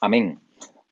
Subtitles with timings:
[0.00, 0.38] Amén.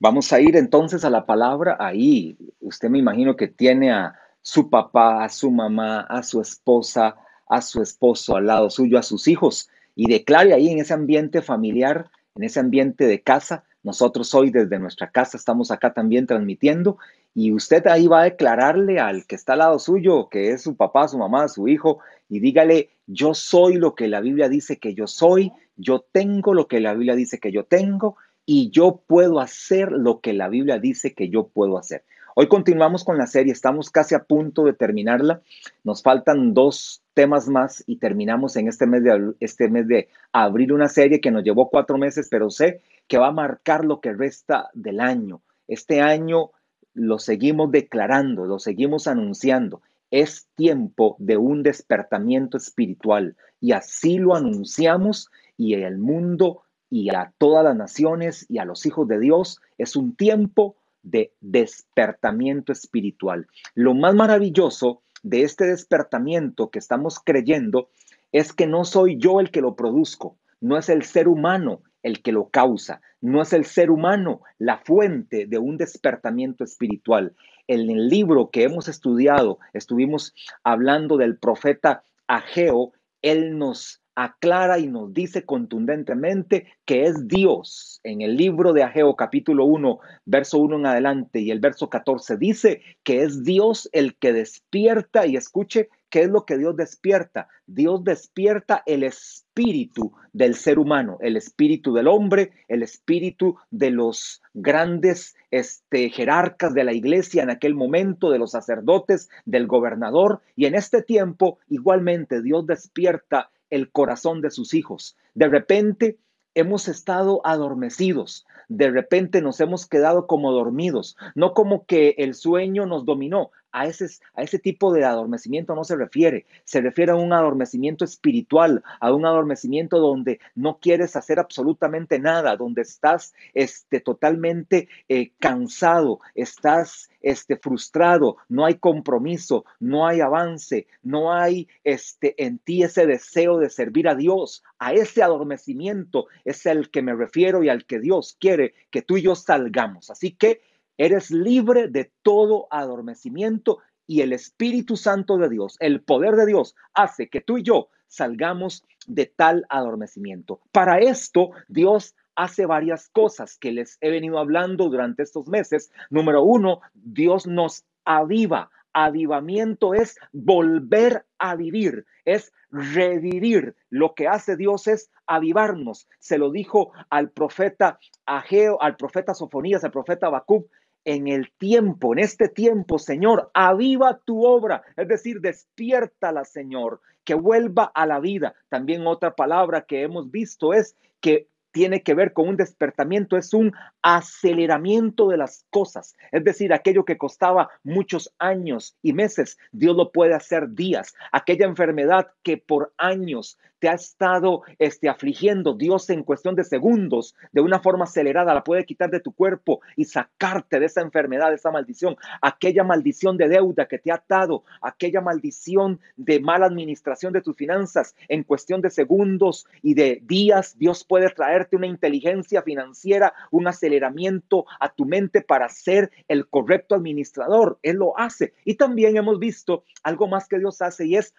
[0.01, 2.39] Vamos a ir entonces a la palabra ahí.
[2.61, 7.15] Usted me imagino que tiene a su papá, a su mamá, a su esposa,
[7.47, 11.43] a su esposo al lado suyo, a sus hijos, y declare ahí en ese ambiente
[11.43, 13.65] familiar, en ese ambiente de casa.
[13.83, 16.97] Nosotros hoy desde nuestra casa estamos acá también transmitiendo
[17.35, 20.77] y usted ahí va a declararle al que está al lado suyo, que es su
[20.77, 21.99] papá, su mamá, su hijo,
[22.31, 26.69] y dígale, yo soy lo que la Biblia dice que yo soy, yo tengo lo
[26.69, 28.17] que la Biblia dice que yo tengo
[28.47, 32.05] y yo puedo hacer lo que la Biblia dice que yo puedo hacer.
[32.37, 35.41] Hoy continuamos con la serie, estamos casi a punto de terminarla.
[35.85, 40.73] Nos faltan dos temas más y terminamos en este mes de, este mes de abril
[40.73, 44.13] una serie que nos llevó cuatro meses, pero sé que va a marcar lo que
[44.13, 45.43] resta del año.
[45.69, 46.51] Este año
[46.93, 49.81] lo seguimos declarando, lo seguimos anunciando.
[50.11, 56.64] Es tiempo de un despertamiento espiritual y así lo anunciamos y el mundo
[56.95, 61.33] y a todas las naciones y a los hijos de Dios es un tiempo de
[61.41, 63.49] despertamiento espiritual.
[63.75, 67.89] Lo más maravilloso de este despertamiento que estamos creyendo
[68.31, 72.23] es que no soy yo el que lo produzco, no es el ser humano el
[72.23, 77.35] que lo causa, no es el ser humano la fuente de un despertamiento espiritual.
[77.67, 84.87] En el libro que hemos estudiado, estuvimos hablando del profeta Ageo, él nos aclara y
[84.87, 88.01] nos dice contundentemente que es Dios.
[88.05, 92.37] En el libro de Ageo capítulo 1, verso 1 en adelante y el verso 14
[92.37, 97.49] dice que es Dios el que despierta y escuche ¿Qué es lo que Dios despierta?
[97.67, 104.41] Dios despierta el espíritu del ser humano, el espíritu del hombre, el espíritu de los
[104.53, 110.41] grandes este, jerarcas de la iglesia en aquel momento, de los sacerdotes, del gobernador.
[110.55, 115.17] Y en este tiempo, igualmente, Dios despierta el corazón de sus hijos.
[115.35, 116.19] De repente
[116.55, 122.87] hemos estado adormecidos, de repente nos hemos quedado como dormidos, no como que el sueño
[122.87, 127.17] nos dominó, a ese, a ese tipo de adormecimiento no se refiere, se refiere a
[127.17, 133.99] un adormecimiento espiritual, a un adormecimiento donde no quieres hacer absolutamente nada, donde estás este,
[133.99, 142.41] totalmente eh, cansado, estás este, frustrado, no hay compromiso, no hay avance, no hay este,
[142.45, 144.63] en ti ese deseo de servir a Dios.
[144.79, 149.17] A ese adormecimiento es el que me refiero y al que Dios quiere que tú
[149.17, 150.11] y yo salgamos.
[150.11, 150.61] Así que
[150.97, 156.75] Eres libre de todo adormecimiento y el Espíritu Santo de Dios, el poder de Dios,
[156.93, 160.61] hace que tú y yo salgamos de tal adormecimiento.
[160.73, 165.91] Para esto, Dios hace varias cosas que les he venido hablando durante estos meses.
[166.11, 168.71] Número uno, Dios nos aviva.
[168.97, 173.75] Avivamiento es volver a vivir, es revivir.
[173.91, 176.09] Lo que hace Dios es avivarnos.
[176.21, 180.69] Se lo dijo al profeta Ageo, al profeta Sofonías, al profeta Bacub
[181.05, 187.35] en el tiempo, en este tiempo, Señor, aviva tu obra, es decir, despiértala, Señor, que
[187.35, 188.55] vuelva a la vida.
[188.69, 193.53] También otra palabra que hemos visto es que tiene que ver con un despertamiento, es
[193.53, 196.15] un aceleramiento de las cosas.
[196.31, 201.15] Es decir, aquello que costaba muchos años y meses, Dios lo puede hacer días.
[201.33, 207.37] Aquella enfermedad que por años te ha estado este, afligiendo, Dios en cuestión de segundos,
[207.53, 211.51] de una forma acelerada, la puede quitar de tu cuerpo y sacarte de esa enfermedad,
[211.51, 212.17] de esa maldición.
[212.41, 217.59] Aquella maldición de deuda que te ha atado, aquella maldición de mala administración de tus
[217.59, 223.69] finanzas, en cuestión de segundos y de días, Dios puede traerte una inteligencia financiera, un
[223.69, 227.79] aceleramiento a tu mente para ser el correcto administrador.
[227.83, 228.55] Él lo hace.
[228.65, 231.35] Y también hemos visto algo más que Dios hace y es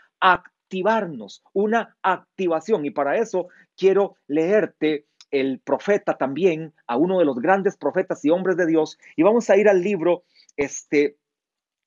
[0.75, 2.85] activarnos, una activación.
[2.85, 3.47] Y para eso
[3.77, 8.97] quiero leerte el profeta también, a uno de los grandes profetas y hombres de Dios.
[9.15, 10.23] Y vamos a ir al libro
[10.57, 11.17] este,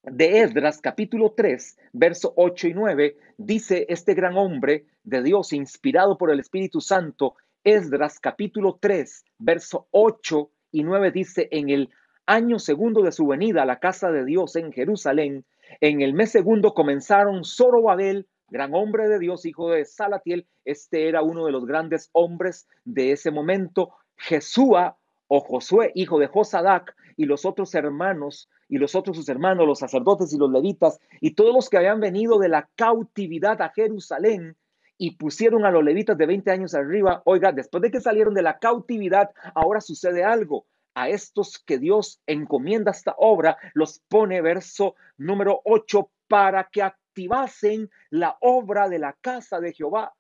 [0.03, 3.17] de Esdras, capítulo 3, verso 8 y 9.
[3.37, 7.35] Dice este gran hombre de Dios, inspirado por el Espíritu Santo,
[7.65, 11.91] Esdras, capítulo 3, verso 8 y 9, dice, en el
[12.27, 15.45] año segundo de su venida a la casa de Dios en Jerusalén,
[15.81, 20.47] en el mes segundo comenzaron Zorobabel, gran hombre de Dios, hijo de Salatiel.
[20.65, 23.95] Este era uno de los grandes hombres de ese momento.
[24.17, 24.97] Jesúa
[25.29, 29.79] o Josué, hijo de Josadac, y los otros hermanos, y los otros sus hermanos, los
[29.79, 34.57] sacerdotes y los levitas, y todos los que habían venido de la cautividad a Jerusalén,
[34.97, 37.23] y pusieron a los levitas de 20 años arriba.
[37.25, 40.67] Oiga, después de que salieron de la cautividad, ahora sucede algo.
[40.95, 46.83] A estos que Dios encomienda esta obra, los pone verso número 8 para que
[47.19, 50.15] activasen la obra de la casa de Jehová.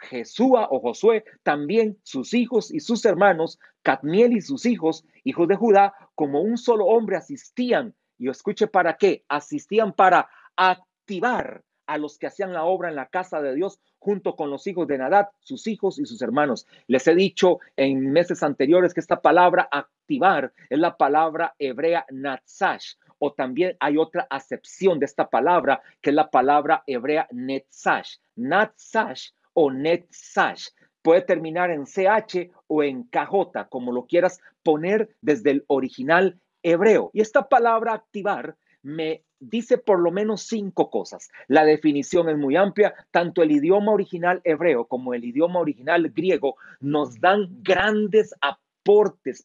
[0.00, 5.56] Jesúa o Josué, también sus hijos y sus hermanos, Cadmiel y sus hijos, hijos de
[5.56, 7.94] Judá, como un solo hombre asistían.
[8.18, 13.06] Y escuche para qué, asistían para activar a los que hacían la obra en la
[13.06, 16.66] casa de Dios junto con los hijos de Nadab, sus hijos y sus hermanos.
[16.88, 22.94] Les he dicho en meses anteriores que esta palabra activar es la palabra hebrea natsash,
[23.20, 28.16] o también hay otra acepción de esta palabra que es la palabra hebrea netzash.
[28.34, 30.68] Natsash o netzash
[31.02, 37.10] puede terminar en CH o en KJ, como lo quieras poner desde el original hebreo.
[37.12, 41.30] Y esta palabra activar me dice por lo menos cinco cosas.
[41.48, 42.94] La definición es muy amplia.
[43.10, 48.34] Tanto el idioma original hebreo como el idioma original griego nos dan grandes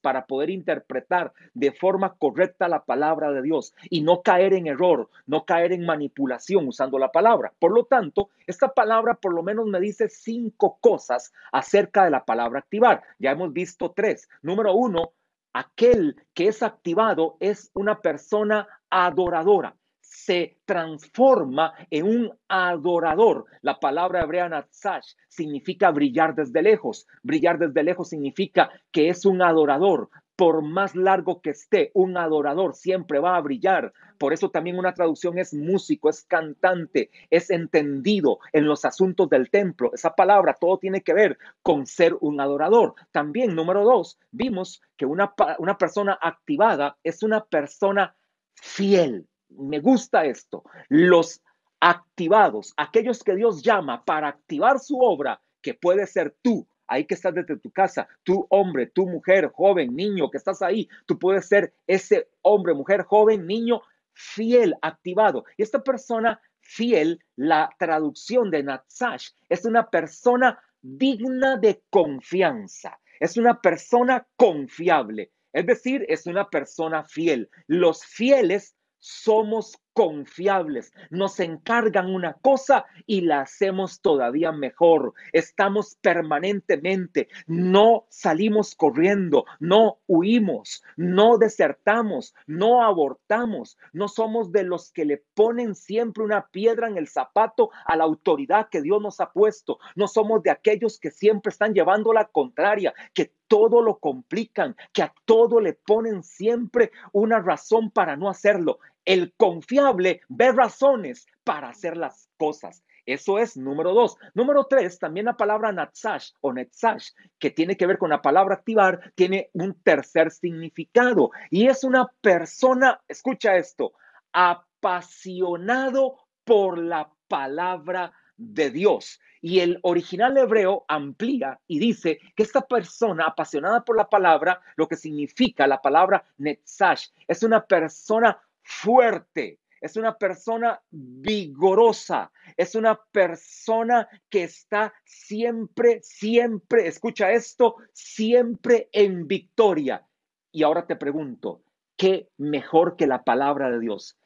[0.01, 5.09] para poder interpretar de forma correcta la palabra de Dios y no caer en error,
[5.25, 7.53] no caer en manipulación usando la palabra.
[7.59, 12.25] Por lo tanto, esta palabra por lo menos me dice cinco cosas acerca de la
[12.25, 13.03] palabra activar.
[13.19, 14.29] Ya hemos visto tres.
[14.41, 15.11] Número uno,
[15.53, 19.75] aquel que es activado es una persona adoradora
[20.09, 23.45] se transforma en un adorador.
[23.61, 27.07] La palabra hebrea natsash significa brillar desde lejos.
[27.23, 30.09] Brillar desde lejos significa que es un adorador.
[30.35, 33.93] Por más largo que esté, un adorador siempre va a brillar.
[34.17, 39.49] Por eso también una traducción es músico, es cantante, es entendido en los asuntos del
[39.49, 39.91] templo.
[39.93, 42.95] Esa palabra todo tiene que ver con ser un adorador.
[43.11, 48.15] También, número dos, vimos que una, una persona activada es una persona
[48.55, 51.41] fiel me gusta esto, los
[51.79, 57.15] activados, aquellos que Dios llama para activar su obra, que puede ser tú, ahí que
[57.15, 61.47] estás desde tu casa, tú hombre, tú mujer, joven, niño, que estás ahí, tú puedes
[61.47, 63.81] ser ese hombre, mujer, joven, niño,
[64.13, 65.45] fiel, activado.
[65.57, 73.37] Y esta persona fiel, la traducción de Natsash, es una persona digna de confianza, es
[73.37, 77.49] una persona confiable, es decir, es una persona fiel.
[77.67, 78.75] Los fieles
[79.05, 80.91] somos confiables.
[81.11, 85.13] Nos encargan una cosa y la hacemos todavía mejor.
[85.31, 94.91] Estamos permanentemente, no salimos corriendo, no huimos, no desertamos, no abortamos, no somos de los
[94.91, 99.21] que le ponen siempre una piedra en el zapato a la autoridad que Dios nos
[99.21, 99.77] ha puesto.
[99.95, 105.03] No somos de aquellos que siempre están llevando la contraria, que todo lo complican, que
[105.03, 108.79] a todo le ponen siempre una razón para no hacerlo.
[109.05, 112.83] El confiable ve razones para hacer las cosas.
[113.05, 114.17] Eso es número dos.
[114.33, 118.55] Número tres, también la palabra natsash o netsash, que tiene que ver con la palabra
[118.55, 123.93] activar, tiene un tercer significado y es una persona, escucha esto,
[124.33, 129.19] apasionado por la palabra de Dios.
[129.39, 134.87] Y el original hebreo amplía y dice que esta persona apasionada por la palabra, lo
[134.87, 142.99] que significa la palabra netzash, es una persona fuerte, es una persona vigorosa, es una
[143.11, 150.05] persona que está siempre, siempre, escucha esto, siempre en victoria.
[150.51, 151.61] Y ahora te pregunto,
[151.95, 154.17] ¿qué mejor que la palabra de Dios?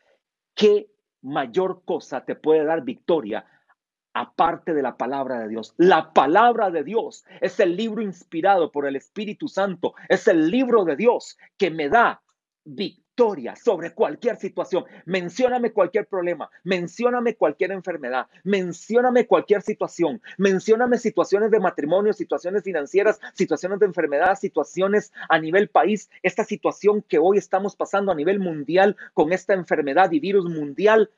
[0.55, 0.89] ¿Qué
[1.21, 3.45] mayor cosa te puede dar victoria
[4.13, 5.75] aparte de la palabra de Dios.
[5.77, 10.83] La palabra de Dios es el libro inspirado por el Espíritu Santo, es el libro
[10.83, 12.21] de Dios que me da
[12.65, 13.08] victoria
[13.61, 14.85] sobre cualquier situación.
[15.05, 23.19] Mencióname cualquier problema, mencióname cualquier enfermedad, mencióname cualquier situación, mencióname situaciones de matrimonio, situaciones financieras,
[23.33, 28.39] situaciones de enfermedad, situaciones a nivel país, esta situación que hoy estamos pasando a nivel
[28.39, 31.11] mundial con esta enfermedad y virus mundial.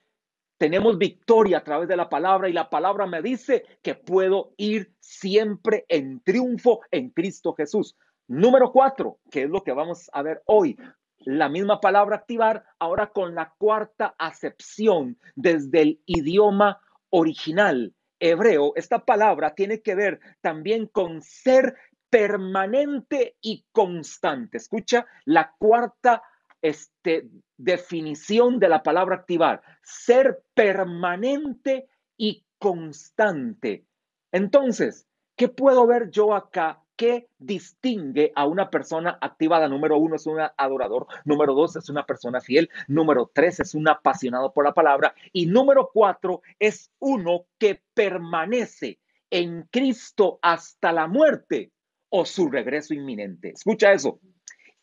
[0.57, 4.91] Tenemos victoria a través de la palabra y la palabra me dice que puedo ir
[4.99, 7.95] siempre en triunfo en Cristo Jesús.
[8.27, 10.77] Número cuatro, que es lo que vamos a ver hoy
[11.25, 18.73] la misma palabra activar, ahora con la cuarta acepción desde el idioma original hebreo.
[18.75, 21.75] Esta palabra tiene que ver también con ser
[22.09, 24.57] permanente y constante.
[24.57, 26.21] Escucha la cuarta
[26.61, 31.87] este, definición de la palabra activar, ser permanente
[32.17, 33.85] y constante.
[34.31, 39.67] Entonces, ¿qué puedo ver yo acá ¿Qué distingue a una persona activada?
[39.67, 43.89] Número uno es un adorador, número dos es una persona fiel, número tres es un
[43.89, 48.99] apasionado por la palabra y número cuatro es uno que permanece
[49.31, 51.71] en Cristo hasta la muerte
[52.09, 53.49] o su regreso inminente.
[53.49, 54.19] Escucha eso.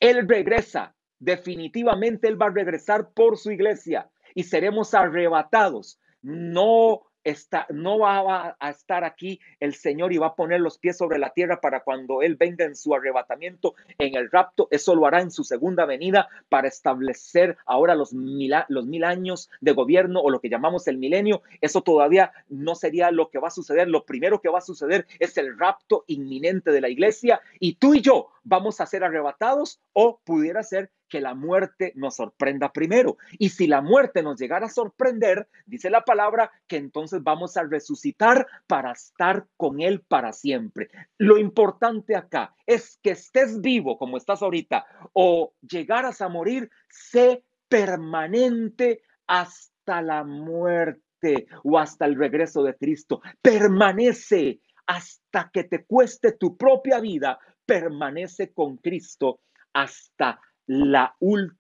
[0.01, 6.01] Él regresa, definitivamente Él va a regresar por su iglesia y seremos arrebatados.
[6.21, 10.97] No está, no va a estar aquí el Señor y va a poner los pies
[10.97, 14.69] sobre la tierra para cuando Él venga en su arrebatamiento, en el rapto.
[14.71, 19.51] Eso lo hará en su segunda venida para establecer ahora los mil, los mil años
[19.61, 21.43] de gobierno o lo que llamamos el milenio.
[21.61, 23.89] Eso todavía no sería lo que va a suceder.
[23.89, 27.95] Lo primero que va a suceder es el rapto inminente de la iglesia y tú
[27.95, 33.17] y yo vamos a ser arrebatados o pudiera ser que la muerte nos sorprenda primero.
[33.39, 37.65] Y si la muerte nos llegara a sorprender, dice la palabra que entonces vamos a
[37.65, 40.91] resucitar para estar con Él para siempre.
[41.17, 47.45] Lo importante acá es que estés vivo como estás ahorita o llegaras a morir, sé
[47.69, 53.21] permanente hasta la muerte o hasta el regreso de Cristo.
[53.43, 59.41] Permanece hasta que te cueste tu propia vida, permanece con Cristo
[59.75, 60.41] hasta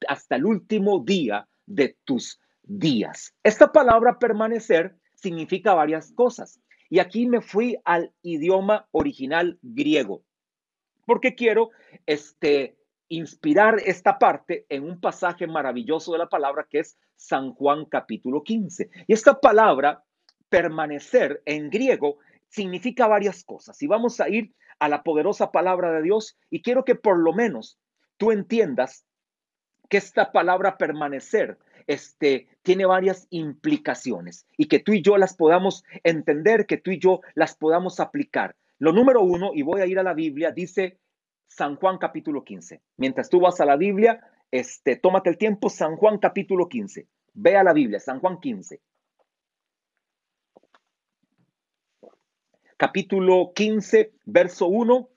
[0.08, 3.34] hasta el último día de tus días.
[3.42, 6.60] Esta palabra permanecer significa varias cosas.
[6.90, 10.24] Y aquí me fui al idioma original griego,
[11.06, 11.70] porque quiero
[12.06, 17.84] este, inspirar esta parte en un pasaje maravilloso de la palabra que es San Juan
[17.86, 18.90] capítulo 15.
[19.06, 20.02] Y esta palabra,
[20.48, 23.82] permanecer en griego, significa varias cosas.
[23.82, 27.32] Y vamos a ir a la poderosa palabra de Dios y quiero que por lo
[27.32, 27.78] menos
[28.18, 29.06] tú entiendas
[29.88, 35.84] que esta palabra permanecer este, tiene varias implicaciones y que tú y yo las podamos
[36.04, 38.54] entender, que tú y yo las podamos aplicar.
[38.78, 40.98] Lo número uno, y voy a ir a la Biblia, dice
[41.46, 42.82] San Juan capítulo 15.
[42.98, 44.20] Mientras tú vas a la Biblia,
[44.50, 47.08] este, tómate el tiempo, San Juan capítulo 15.
[47.32, 48.80] Ve a la Biblia, San Juan 15.
[52.76, 55.08] Capítulo 15, verso 1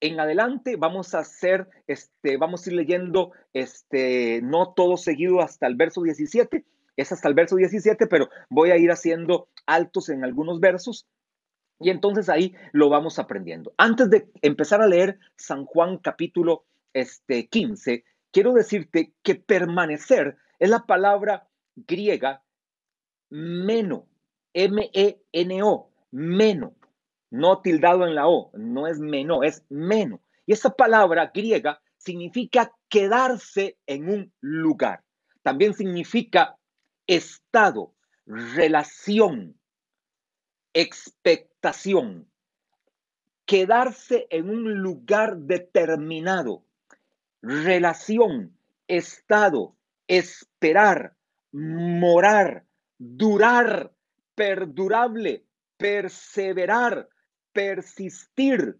[0.00, 5.66] en adelante vamos a hacer, este, vamos a ir leyendo, este, no todo seguido hasta
[5.66, 6.64] el verso 17,
[6.96, 11.06] es hasta el verso 17, pero voy a ir haciendo altos en algunos versos
[11.80, 13.72] y entonces ahí lo vamos aprendiendo.
[13.76, 20.70] Antes de empezar a leer San Juan capítulo este, 15, quiero decirte que permanecer es
[20.70, 22.42] la palabra griega
[23.30, 24.06] meno,
[24.54, 26.77] M-E-N-O, meno
[27.30, 30.20] no tildado en la O, no es meno, es meno.
[30.46, 35.02] Y esa palabra griega significa quedarse en un lugar.
[35.42, 36.56] También significa
[37.06, 37.94] estado,
[38.26, 39.58] relación,
[40.72, 42.28] expectación.
[43.44, 46.64] Quedarse en un lugar determinado.
[47.40, 48.56] Relación,
[48.88, 49.74] estado,
[50.06, 51.14] esperar,
[51.52, 52.64] morar,
[52.98, 53.92] durar,
[54.34, 55.44] perdurable,
[55.76, 57.08] perseverar,
[57.58, 58.76] persistir,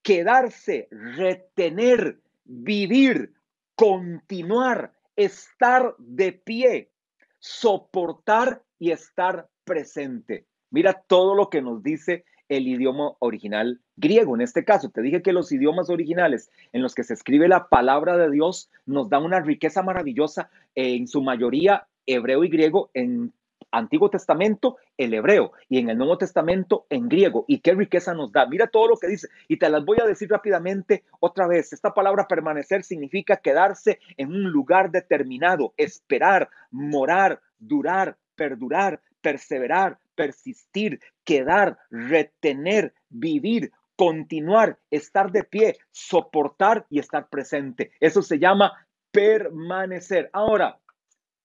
[0.00, 3.34] quedarse, retener, vivir,
[3.74, 6.92] continuar, estar de pie,
[7.40, 10.46] soportar y estar presente.
[10.70, 14.36] Mira todo lo que nos dice el idioma original griego.
[14.36, 17.68] En este caso, te dije que los idiomas originales en los que se escribe la
[17.68, 23.32] palabra de Dios nos dan una riqueza maravillosa, en su mayoría hebreo y griego, en
[23.72, 27.44] Antiguo Testamento, el hebreo, y en el Nuevo Testamento, en griego.
[27.48, 28.46] Y qué riqueza nos da.
[28.46, 29.28] Mira todo lo que dice.
[29.48, 31.72] Y te las voy a decir rápidamente otra vez.
[31.72, 41.00] Esta palabra permanecer significa quedarse en un lugar determinado, esperar, morar, durar, perdurar, perseverar, persistir,
[41.24, 47.92] quedar, retener, vivir, continuar, estar de pie, soportar y estar presente.
[48.00, 48.72] Eso se llama
[49.12, 50.30] permanecer.
[50.32, 50.78] Ahora,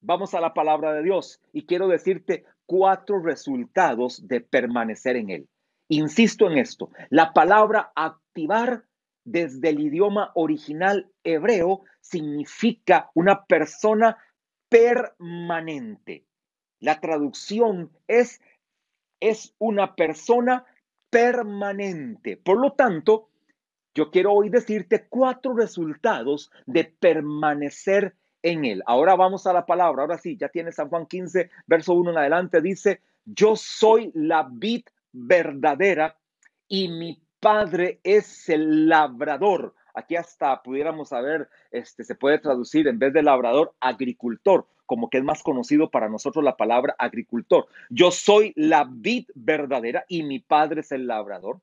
[0.01, 5.50] Vamos a la palabra de Dios y quiero decirte cuatro resultados de permanecer en Él.
[5.89, 8.84] Insisto en esto, la palabra activar
[9.24, 14.18] desde el idioma original hebreo significa una persona
[14.70, 16.25] permanente.
[16.80, 18.42] La traducción es,
[19.20, 20.66] es una persona
[21.10, 22.38] permanente.
[22.38, 23.30] Por lo tanto,
[23.96, 28.16] yo quiero hoy decirte cuatro resultados de permanecer
[28.48, 28.84] en él.
[28.86, 32.18] Ahora vamos a la palabra, ahora sí, ya tiene San Juan 15, verso 1 en
[32.18, 36.18] adelante, dice, yo soy la vid verdadera
[36.68, 39.75] y mi padre es el labrador.
[39.94, 45.18] Aquí hasta pudiéramos saber, este, se puede traducir en vez de labrador, agricultor, como que
[45.18, 47.68] es más conocido para nosotros la palabra agricultor.
[47.89, 51.60] Yo soy la vid verdadera y mi padre es el labrador.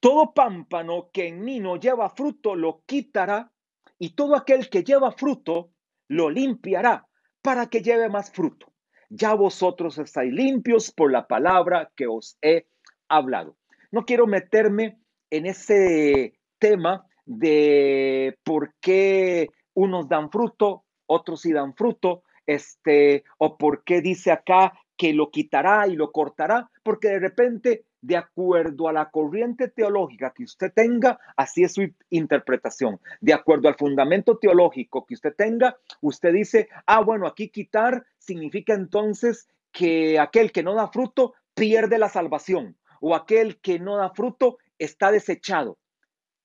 [0.00, 3.50] Todo pámpano que en mí no lleva fruto lo quitará
[3.98, 5.70] y todo aquel que lleva fruto
[6.08, 7.06] lo limpiará
[7.42, 8.72] para que lleve más fruto.
[9.10, 12.66] Ya vosotros estáis limpios por la palabra que os he
[13.08, 13.56] hablado.
[13.90, 14.98] No quiero meterme
[15.30, 23.56] en ese tema de por qué unos dan fruto, otros sí dan fruto, este, o
[23.56, 28.88] por qué dice acá que lo quitará y lo cortará, porque de repente, de acuerdo
[28.88, 33.00] a la corriente teológica que usted tenga, así es su interpretación.
[33.20, 38.74] De acuerdo al fundamento teológico que usted tenga, usted dice, ah, bueno, aquí quitar significa
[38.74, 44.10] entonces que aquel que no da fruto pierde la salvación o aquel que no da
[44.10, 45.78] fruto está desechado.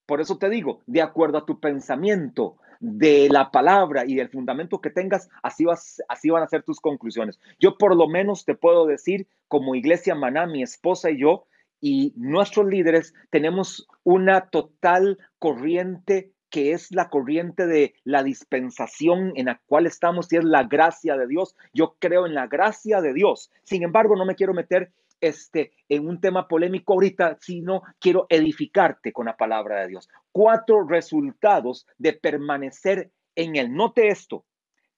[0.05, 4.81] Por eso te digo, de acuerdo a tu pensamiento de la palabra y del fundamento
[4.81, 7.39] que tengas, así, vas, así van a ser tus conclusiones.
[7.57, 11.45] Yo por lo menos te puedo decir, como iglesia Maná, mi esposa y yo,
[11.79, 19.45] y nuestros líderes, tenemos una total corriente que es la corriente de la dispensación en
[19.45, 21.55] la cual estamos y es la gracia de Dios.
[21.73, 23.49] Yo creo en la gracia de Dios.
[23.63, 24.91] Sin embargo, no me quiero meter
[25.24, 30.10] este, en un tema polémico ahorita, sino quiero edificarte con la palabra de Dios.
[30.34, 33.74] Cuatro resultados de permanecer en Él.
[33.74, 34.46] Note esto,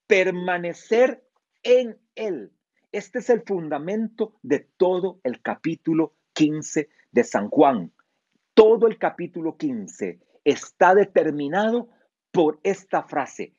[0.08, 1.24] permanecer
[1.62, 2.51] en Él.
[2.91, 7.94] Este es el fundamento de todo el capítulo 15 de San Juan.
[8.55, 11.89] Todo el capítulo 15 está determinado
[12.32, 13.53] por esta frase.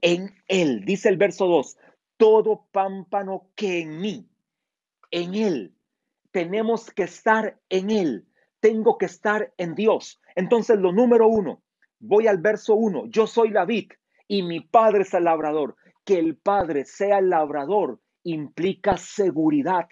[0.00, 1.76] En Él, dice el verso 2,
[2.16, 4.28] todo pámpano que en mí,
[5.10, 5.74] en Él
[6.34, 8.26] tenemos que estar en Él.
[8.58, 10.20] Tengo que estar en Dios.
[10.34, 11.62] Entonces, lo número uno,
[12.00, 13.06] voy al verso uno.
[13.06, 13.92] Yo soy la vid
[14.26, 15.76] y mi padre es el labrador.
[16.04, 19.86] Que el padre sea el labrador implica seguridad.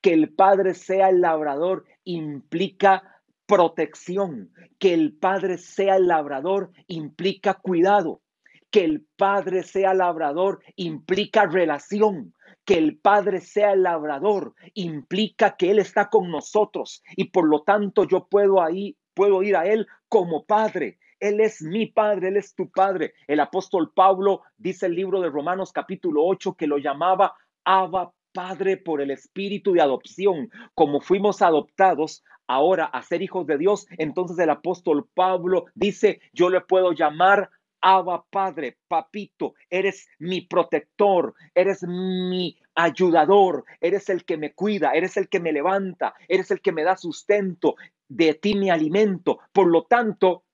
[0.00, 4.52] Que el padre sea el labrador implica protección.
[4.78, 8.22] Que el padre sea el labrador implica cuidado.
[8.70, 12.34] Que el padre sea labrador implica relación
[12.64, 17.62] que el Padre sea el labrador implica que Él está con nosotros y por lo
[17.62, 20.98] tanto yo puedo ahí, puedo ir a Él como Padre.
[21.18, 23.14] Él es mi Padre, Él es tu Padre.
[23.26, 28.76] El apóstol Pablo dice el libro de Romanos capítulo 8 que lo llamaba Abba Padre
[28.76, 30.50] por el espíritu de adopción.
[30.74, 36.50] Como fuimos adoptados ahora a ser hijos de Dios, entonces el apóstol Pablo dice, yo
[36.50, 37.50] le puedo llamar
[37.82, 45.16] Abba Padre, papito, eres mi protector, eres mi ayudador, eres el que me cuida, eres
[45.16, 47.74] el que me levanta, eres el que me da sustento,
[48.08, 49.40] de ti mi alimento.
[49.52, 50.44] Por lo tanto,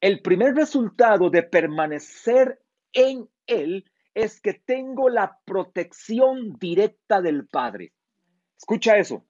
[0.00, 2.60] el primer resultado de permanecer
[2.92, 7.92] en Él es que tengo la protección directa del Padre.
[8.58, 9.24] Escucha eso,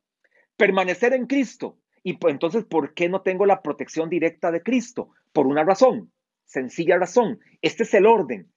[0.56, 1.78] permanecer en Cristo.
[2.02, 5.10] Y pues, entonces, ¿por qué no tengo la protección directa de Cristo?
[5.32, 6.10] Por una razón
[6.52, 7.40] Sencilla razón.
[7.62, 8.52] Este es el orden.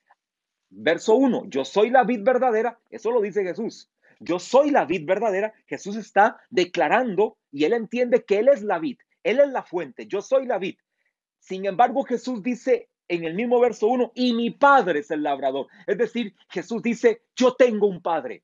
[0.68, 3.90] Verso 1, yo soy la vid verdadera, eso lo dice Jesús.
[4.20, 5.54] Yo soy la vid verdadera.
[5.66, 10.06] Jesús está declarando y él entiende que él es la vid, él es la fuente,
[10.06, 10.76] yo soy la vid.
[11.38, 15.68] Sin embargo, Jesús dice en el mismo verso 1, y mi padre es el labrador.
[15.86, 18.42] Es decir, Jesús dice, yo tengo un padre.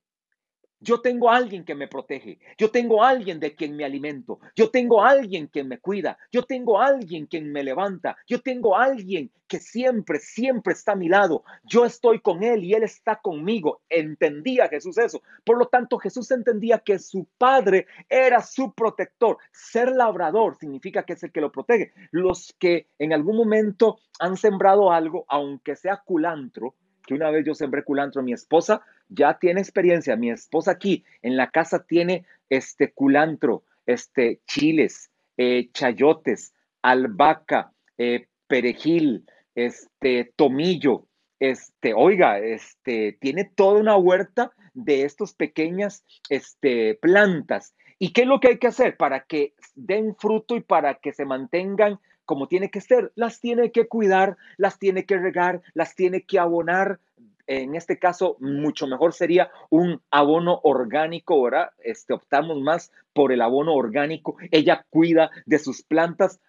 [0.82, 2.40] Yo tengo a alguien que me protege.
[2.58, 4.40] Yo tengo a alguien de quien me alimento.
[4.56, 6.18] Yo tengo a alguien que me cuida.
[6.32, 8.16] Yo tengo a alguien quien me levanta.
[8.26, 11.44] Yo tengo a alguien que siempre, siempre está a mi lado.
[11.62, 13.82] Yo estoy con él y él está conmigo.
[13.88, 15.22] Entendía Jesús eso.
[15.44, 19.38] Por lo tanto, Jesús entendía que su padre era su protector.
[19.52, 21.92] Ser labrador significa que es el que lo protege.
[22.10, 26.74] Los que en algún momento han sembrado algo, aunque sea culantro,
[27.06, 28.82] que una vez yo sembré culantro, mi esposa
[29.14, 35.70] ya tiene experiencia, mi esposa aquí en la casa tiene este culantro, este chiles, eh,
[35.72, 41.06] chayotes, albahaca, eh, perejil, este tomillo,
[41.40, 47.74] este, oiga, este, tiene toda una huerta de estas pequeñas este, plantas.
[47.98, 51.12] ¿Y qué es lo que hay que hacer para que den fruto y para que
[51.12, 53.12] se mantengan como tiene que ser?
[53.14, 57.00] Las tiene que cuidar, las tiene que regar, las tiene que abonar
[57.46, 63.42] en este caso, mucho mejor sería un abono orgánico, ahora Este, optamos más por el
[63.42, 64.36] abono orgánico.
[64.50, 66.40] Ella cuida de sus plantas.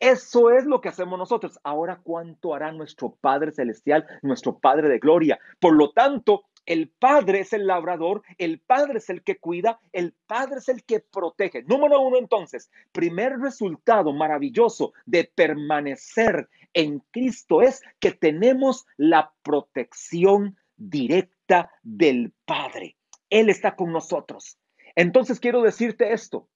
[0.00, 1.58] Eso es lo que hacemos nosotros.
[1.64, 5.40] Ahora, ¿cuánto hará nuestro Padre Celestial, nuestro Padre de Gloria?
[5.58, 10.14] Por lo tanto, el Padre es el labrador, el Padre es el que cuida, el
[10.26, 11.62] Padre es el que protege.
[11.62, 20.58] Número uno, entonces, primer resultado maravilloso de permanecer en Cristo es que tenemos la protección
[20.76, 22.96] directa del Padre.
[23.30, 24.58] Él está con nosotros.
[24.94, 26.50] Entonces quiero decirte esto.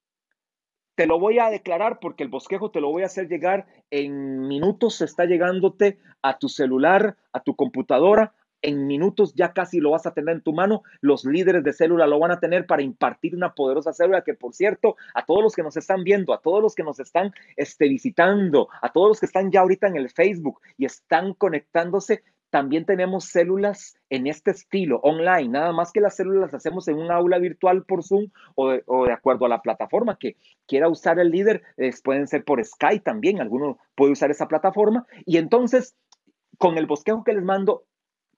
[0.93, 4.47] Te lo voy a declarar porque el bosquejo te lo voy a hacer llegar en
[4.47, 5.01] minutos.
[5.01, 10.13] Está llegándote a tu celular, a tu computadora, en minutos ya casi lo vas a
[10.13, 10.81] tener en tu mano.
[11.01, 14.53] Los líderes de célula lo van a tener para impartir una poderosa célula que, por
[14.53, 17.87] cierto, a todos los que nos están viendo, a todos los que nos están este,
[17.87, 22.23] visitando, a todos los que están ya ahorita en el Facebook y están conectándose,
[22.53, 26.97] también tenemos células en este estilo, online, nada más que las células las hacemos en
[26.99, 31.31] un aula virtual por Zoom o de, acuerdo a la plataforma que quiera usar el
[31.31, 31.63] líder,
[32.03, 35.07] pueden ser por Skype también, alguno puede usar esa plataforma.
[35.25, 35.95] Y entonces,
[36.59, 37.85] con el bosquejo que les mando,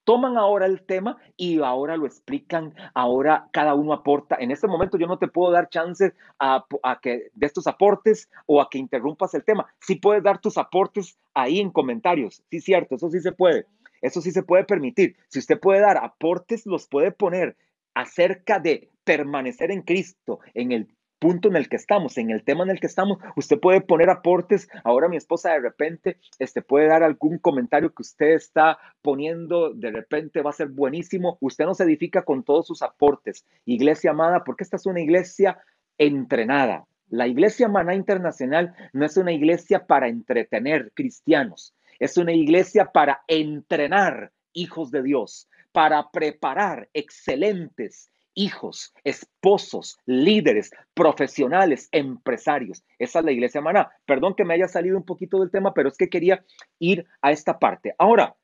[0.05, 4.37] toman ahora el tema y ahora lo explican, ahora cada uno aporta.
[4.39, 6.65] En este momento yo no te puedo dar chances a,
[7.01, 9.67] que de estos aportes o a que interrumpas el tema.
[9.79, 13.65] Sí puedes dar tus aportes ahí en comentarios, sí cierto, eso sí se puede.
[14.01, 15.15] Eso sí se puede permitir.
[15.29, 17.57] Si usted puede dar aportes, los puede poner
[17.95, 20.94] acerca de permanecer en Cristo, en el
[21.25, 24.11] punto en el que estamos, en el tema en el que estamos, usted puede poner
[24.11, 24.69] aportes.
[24.83, 29.89] Ahora mi esposa de repente este, puede dar algún comentario que usted está poniendo, de
[29.89, 31.39] repente va a ser buenísimo.
[31.41, 33.43] Usted no se edifica con todos sus aportes.
[33.65, 35.57] Iglesia amada, porque esta es una iglesia
[35.97, 36.85] entrenada.
[37.09, 43.23] La iglesia Maná Internacional no es una iglesia para entretener cristianos, es una iglesia para
[43.27, 52.83] entrenar hijos de Dios, para preparar excelentes hijos, esposos, líderes, profesionales, empresarios.
[52.99, 53.91] Esa es la iglesia maná.
[54.05, 56.45] Perdón que me haya salido un poquito del tema, pero es que quería
[56.77, 57.95] ir a esta parte.
[57.97, 58.35] Ahora,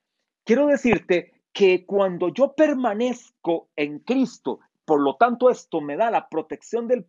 [0.44, 6.30] quiero decirte que cuando yo permanezco en Cristo, por lo tanto esto me da la
[6.30, 7.06] protección del,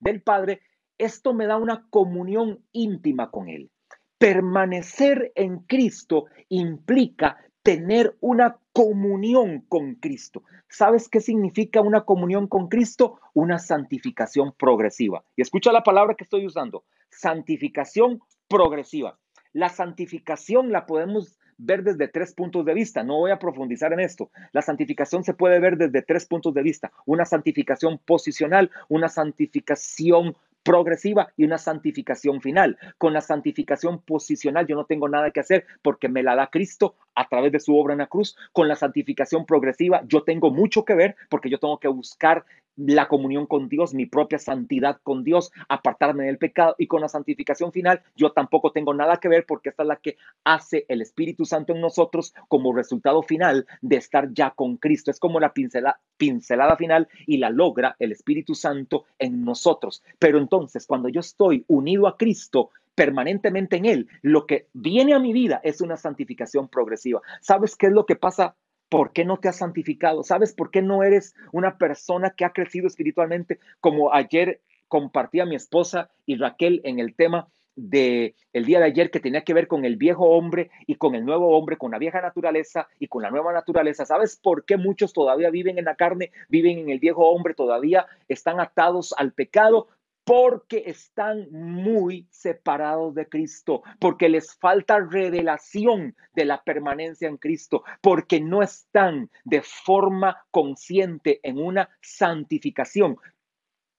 [0.00, 0.60] del Padre,
[0.98, 3.70] esto me da una comunión íntima con Él.
[4.18, 10.44] Permanecer en Cristo implica tener una comunión con Cristo.
[10.68, 13.18] ¿Sabes qué significa una comunión con Cristo?
[13.34, 15.24] Una santificación progresiva.
[15.34, 19.18] Y escucha la palabra que estoy usando, santificación progresiva.
[19.52, 23.02] La santificación la podemos ver desde tres puntos de vista.
[23.02, 24.30] No voy a profundizar en esto.
[24.52, 26.92] La santificación se puede ver desde tres puntos de vista.
[27.04, 32.76] Una santificación posicional, una santificación progresiva y una santificación final.
[32.98, 36.96] Con la santificación posicional yo no tengo nada que hacer porque me la da Cristo
[37.14, 38.36] a través de su obra en la cruz.
[38.52, 42.44] Con la santificación progresiva yo tengo mucho que ver porque yo tengo que buscar
[42.76, 47.08] la comunión con Dios, mi propia santidad con Dios, apartarme del pecado y con la
[47.08, 51.02] santificación final yo tampoco tengo nada que ver porque esta es la que hace el
[51.02, 55.10] Espíritu Santo en nosotros como resultado final de estar ya con Cristo.
[55.10, 60.02] Es como la pincelada final y la logra el Espíritu Santo en nosotros.
[60.18, 65.18] Pero entonces cuando yo estoy unido a Cristo, permanentemente en Él, lo que viene a
[65.18, 67.20] mi vida es una santificación progresiva.
[67.40, 68.56] ¿Sabes qué es lo que pasa
[68.88, 70.22] ¿Por qué no te has santificado?
[70.22, 73.58] ¿Sabes por qué no eres una persona que ha crecido espiritualmente?
[73.80, 79.10] Como ayer compartía mi esposa y Raquel en el tema de el día de ayer
[79.10, 81.98] que tenía que ver con el viejo hombre y con el nuevo hombre, con la
[81.98, 84.06] vieja naturaleza y con la nueva naturaleza.
[84.06, 88.06] ¿Sabes por qué muchos todavía viven en la carne, viven en el viejo hombre, todavía
[88.28, 89.88] están atados al pecado?
[90.26, 97.84] Porque están muy separados de Cristo, porque les falta revelación de la permanencia en Cristo,
[98.00, 103.18] porque no están de forma consciente en una santificación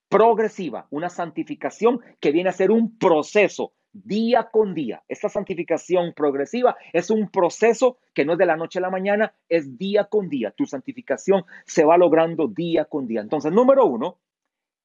[0.10, 5.02] progresiva, una santificación que viene a ser un proceso día con día.
[5.08, 9.34] Esta santificación progresiva es un proceso que no es de la noche a la mañana,
[9.48, 10.52] es día con día.
[10.52, 13.22] Tu santificación se va logrando día con día.
[13.22, 14.20] Entonces, número uno,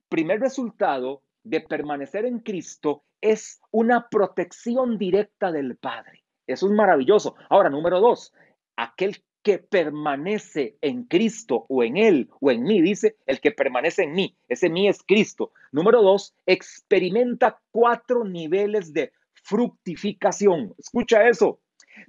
[0.08, 6.24] primer resultado de permanecer en Cristo es una protección directa del Padre.
[6.46, 7.36] Eso es maravilloso.
[7.48, 8.32] Ahora, número dos,
[8.76, 14.04] aquel que permanece en Cristo o en Él o en mí, dice, el que permanece
[14.04, 15.52] en mí, ese mí es Cristo.
[15.72, 20.74] Número dos, experimenta cuatro niveles de fructificación.
[20.78, 21.60] Escucha eso.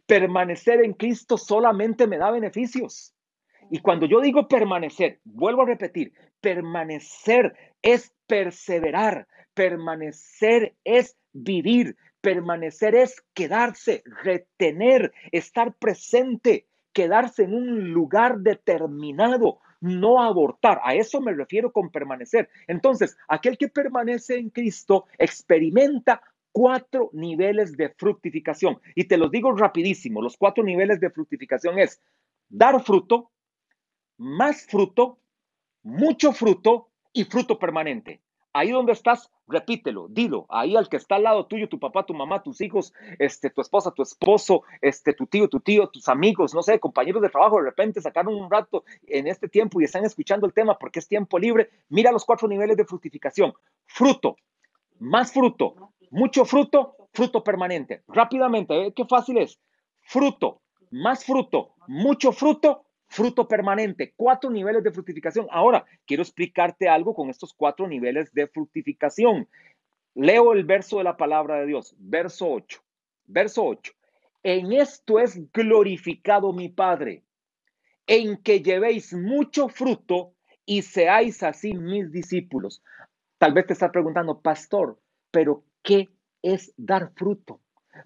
[0.05, 3.13] Permanecer en Cristo solamente me da beneficios.
[3.71, 12.95] Y cuando yo digo permanecer, vuelvo a repetir, permanecer es perseverar, permanecer es vivir, permanecer
[12.95, 20.79] es quedarse, retener, estar presente, quedarse en un lugar determinado, no abortar.
[20.83, 22.49] A eso me refiero con permanecer.
[22.67, 26.21] Entonces, aquel que permanece en Cristo experimenta
[26.53, 28.79] cuatro niveles de fructificación.
[28.95, 30.21] Y te los digo rapidísimo.
[30.21, 32.01] Los cuatro niveles de fructificación es
[32.47, 33.31] dar fruto,
[34.17, 35.19] más fruto,
[35.81, 38.21] mucho fruto y fruto permanente.
[38.55, 40.45] Ahí donde estás, repítelo, dilo.
[40.47, 43.61] Ahí al que está al lado tuyo, tu papá, tu mamá, tus hijos, este, tu
[43.61, 47.57] esposa, tu esposo, este, tu tío, tu tío, tus amigos, no sé, compañeros de trabajo,
[47.57, 51.07] de repente sacaron un rato en este tiempo y están escuchando el tema porque es
[51.07, 51.71] tiempo libre.
[51.89, 53.53] Mira los cuatro niveles de fructificación.
[53.87, 54.35] Fruto,
[54.99, 58.03] más fruto, mucho fruto, fruto permanente.
[58.07, 58.93] Rápidamente, ¿eh?
[58.95, 59.59] qué fácil es.
[60.01, 65.45] Fruto, más fruto, mucho fruto, fruto permanente, cuatro niveles de fructificación.
[65.51, 69.47] Ahora, quiero explicarte algo con estos cuatro niveles de fructificación.
[70.15, 72.81] Leo el verso de la palabra de Dios, verso 8.
[73.25, 73.93] Verso 8.
[74.41, 77.23] En esto es glorificado mi Padre,
[78.07, 80.33] en que llevéis mucho fruto
[80.65, 82.81] y seáis así mis discípulos.
[83.37, 84.99] Tal vez te estás preguntando, pastor,
[85.29, 86.09] pero ¿qué
[86.41, 87.59] es dar fruto?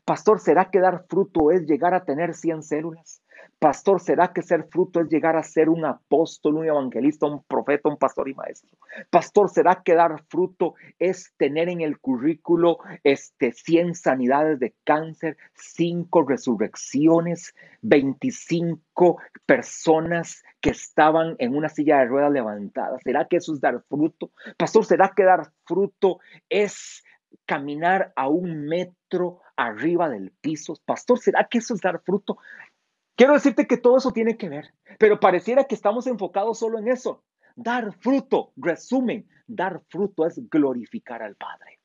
[0.04, 3.22] Pastor, ¿será que dar fruto es llegar a tener 100 células?
[3.60, 7.89] Pastor, ¿será que ser fruto es llegar a ser un apóstol, un evangelista, un profeta,
[7.89, 8.78] un pastor y maestro?
[9.10, 15.38] Pastor, ¿será que dar fruto es tener en el currículo este, 100 sanidades de cáncer,
[15.56, 23.00] 5 resurrecciones, 25 personas que estaban en una silla de ruedas levantada?
[23.04, 24.32] ¿Será que eso es dar fruto?
[24.56, 27.04] Pastor, ¿será que dar fruto es
[27.47, 30.76] caminar a un metro arriba del piso?
[30.86, 32.38] Pastor, ¿será que eso es dar fruto?
[33.17, 36.88] Quiero decirte que todo eso tiene que ver, pero pareciera que estamos enfocados solo en
[36.88, 37.23] eso.
[37.56, 41.80] Dar fruto, resumen, dar fruto es glorificar al Padre.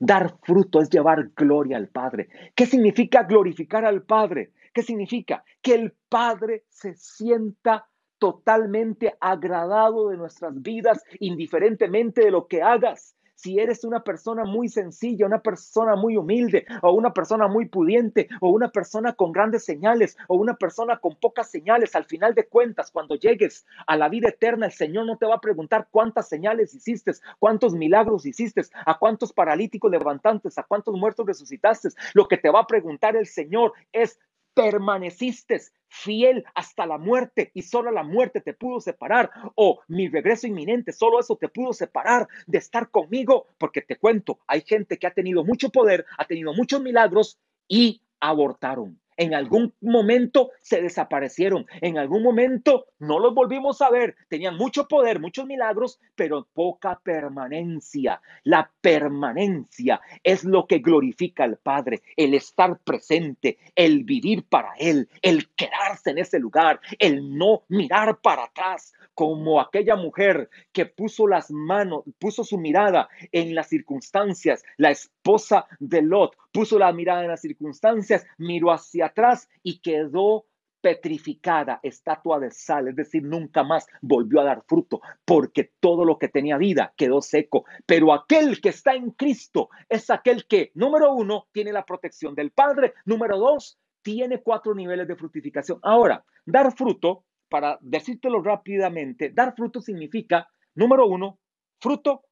[0.00, 2.30] Dar fruto es llevar gloria al Padre.
[2.54, 4.52] ¿Qué significa glorificar al Padre?
[4.72, 5.44] ¿Qué significa?
[5.60, 7.86] Que el Padre se sienta
[8.18, 14.68] totalmente agradado de nuestras vidas, indiferentemente de lo que hagas si eres una persona muy
[14.68, 19.64] sencilla, una persona muy humilde, o una persona muy pudiente, o una persona con grandes
[19.64, 24.08] señales, o una persona con pocas señales, al final de cuentas, cuando llegues a la
[24.10, 28.60] vida eterna, el Señor no te va a preguntar cuántas señales hiciste, cuántos milagros hiciste,
[28.84, 31.88] a cuántos paralíticos levantantes, a cuántos muertos resucitaste.
[32.12, 34.18] Lo que te va a preguntar el Señor es,
[34.54, 40.46] permaneciste fiel hasta la muerte y solo la muerte te pudo separar o mi regreso
[40.46, 45.06] inminente, solo eso te pudo separar de estar conmigo, porque te cuento, hay gente que
[45.06, 48.99] ha tenido mucho poder, ha tenido muchos milagros y abortaron.
[49.20, 54.16] En algún momento se desaparecieron, en algún momento no los volvimos a ver.
[54.30, 58.22] Tenían mucho poder, muchos milagros, pero poca permanencia.
[58.44, 65.10] La permanencia es lo que glorifica al Padre, el estar presente, el vivir para Él,
[65.20, 71.26] el quedarse en ese lugar, el no mirar para atrás, como aquella mujer que puso
[71.26, 77.22] las manos, puso su mirada en las circunstancias, la esposa de Lot puso la mirada
[77.22, 80.46] en las circunstancias, miró hacia atrás y quedó
[80.80, 86.18] petrificada, estatua de sal, es decir, nunca más volvió a dar fruto, porque todo lo
[86.18, 87.66] que tenía vida quedó seco.
[87.84, 92.50] Pero aquel que está en Cristo es aquel que, número uno, tiene la protección del
[92.50, 95.78] Padre, número dos, tiene cuatro niveles de fructificación.
[95.82, 101.40] Ahora, dar fruto, para decírtelo rápidamente, dar fruto significa, número uno,
[101.78, 102.22] fruto,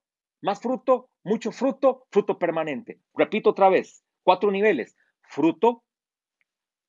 [0.40, 3.00] más fruto, mucho fruto, fruto permanente.
[3.14, 4.96] Repito otra vez, cuatro niveles.
[5.22, 5.82] Fruto,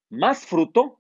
[0.10, 1.00] más fruto,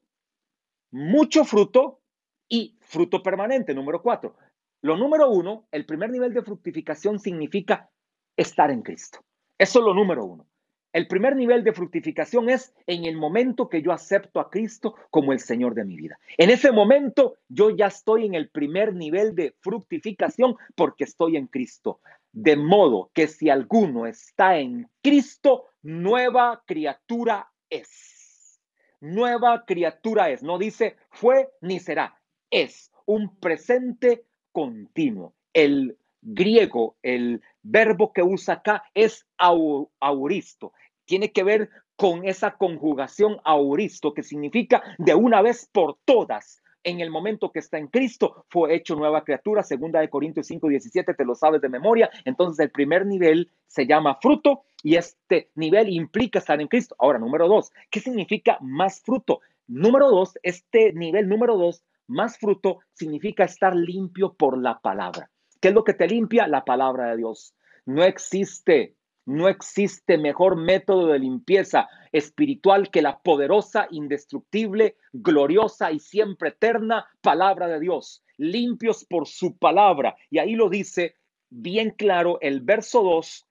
[0.91, 2.01] mucho fruto
[2.47, 4.35] y fruto permanente, número cuatro.
[4.81, 7.89] Lo número uno, el primer nivel de fructificación significa
[8.37, 9.19] estar en Cristo.
[9.57, 10.45] Eso es lo número uno.
[10.91, 15.33] El primer nivel de fructificación es en el momento que yo acepto a Cristo como
[15.33, 16.17] el Señor de mi vida.
[16.37, 21.45] En ese momento yo ya estoy en el primer nivel de fructificación porque estoy en
[21.45, 21.99] Cristo.
[22.31, 28.61] De modo que si alguno está en Cristo, nueva criatura es.
[28.99, 30.43] Nueva criatura es.
[30.43, 32.19] No dice fue ni será.
[32.51, 35.33] Es un presente continuo.
[35.53, 40.73] El griego, el verbo que usa acá es auristo.
[41.05, 46.61] Tiene que ver con esa conjugación auristo, que significa de una vez por todas.
[46.83, 50.69] En el momento que está en Cristo, fue hecho nueva criatura, segunda de Corintios 5,
[50.69, 52.09] 17, te lo sabes de memoria.
[52.23, 56.95] Entonces, el primer nivel se llama fruto y este nivel implica estar en Cristo.
[56.99, 59.41] Ahora, número dos, ¿qué significa más fruto?
[59.67, 65.29] Número dos, este nivel número dos, más fruto, significa estar limpio por la palabra.
[65.59, 66.47] ¿Qué es lo que te limpia?
[66.47, 67.53] La palabra de Dios.
[67.85, 68.95] No existe,
[69.29, 77.07] no existe mejor método de limpieza espiritual que la poderosa, indestructible, gloriosa y siempre eterna
[77.21, 78.23] palabra de Dios.
[78.37, 80.17] Limpios por su palabra.
[80.31, 81.15] Y ahí lo dice
[81.49, 83.47] bien claro el verso 2.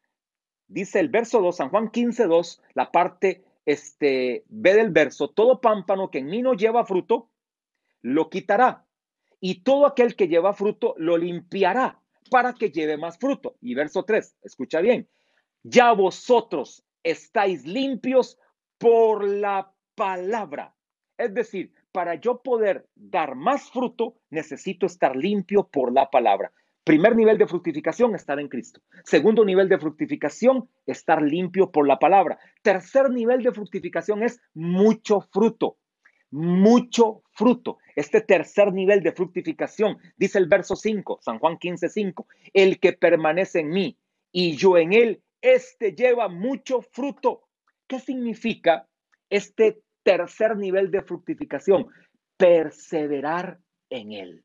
[0.67, 5.61] Dice el verso 2, San Juan 15, 2, la parte este, B del verso, todo
[5.61, 7.31] pámpano que en mí no lleva fruto,
[8.03, 8.85] lo quitará
[9.41, 13.57] y todo aquel que lleva fruto lo limpiará para que lleve más fruto.
[13.61, 15.09] Y verso 3, escucha bien,
[15.69, 18.39] ya vosotros estáis limpios
[18.79, 20.75] por la palabra.
[21.17, 26.53] Es decir, para yo poder dar más fruto, necesito estar limpio por la palabra.
[26.85, 28.81] Primer nivel de fructificación, estar en Cristo.
[29.05, 32.39] Segundo nivel de fructificación, estar limpio por la palabra.
[32.63, 35.77] Tercer nivel de fructificación es mucho fruto
[36.31, 37.79] mucho fruto.
[37.97, 42.93] Este tercer nivel de fructificación, dice el verso 5, San Juan 15, 5, el que
[42.93, 43.97] permanece en mí
[44.31, 47.49] y yo en él, este lleva mucho fruto.
[47.87, 48.87] ¿Qué significa
[49.31, 51.89] este tercer nivel de fructificación,
[52.39, 53.59] perseverar
[53.91, 54.45] en Él.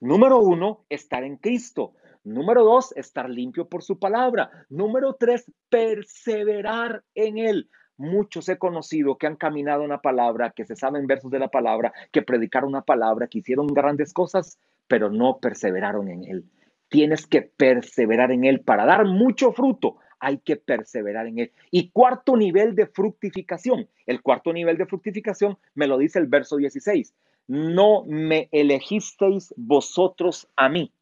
[0.00, 1.94] Número uno, estar en Cristo.
[2.24, 4.50] Número dos, estar limpio por su palabra.
[4.68, 7.70] Número tres, perseverar en Él.
[7.96, 11.92] Muchos he conocido que han caminado una palabra, que se saben versos de la palabra,
[12.12, 16.44] que predicaron una palabra, que hicieron grandes cosas, pero no perseveraron en Él.
[16.90, 19.96] Tienes que perseverar en Él para dar mucho fruto.
[20.20, 21.52] Hay que perseverar en Él.
[21.70, 23.88] Y cuarto nivel de fructificación.
[24.06, 27.14] El cuarto nivel de fructificación me lo dice el verso 16
[27.48, 30.92] no me elegisteis vosotros a mí,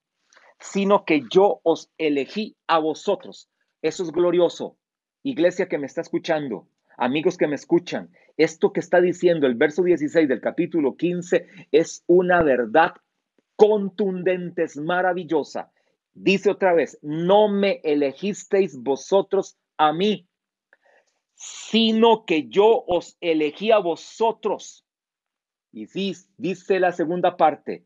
[0.60, 3.50] sino que yo os elegí a vosotros.
[3.82, 4.76] Eso es glorioso.
[5.24, 9.82] Iglesia que me está escuchando, amigos que me escuchan, esto que está diciendo el verso
[9.82, 12.94] 16 del capítulo 15 es una verdad
[13.56, 15.72] contundente, es maravillosa.
[16.18, 20.26] Dice otra vez, no me elegisteis vosotros a mí,
[21.34, 24.86] sino que yo os elegí a vosotros
[25.76, 25.86] y
[26.38, 27.84] dice la segunda parte,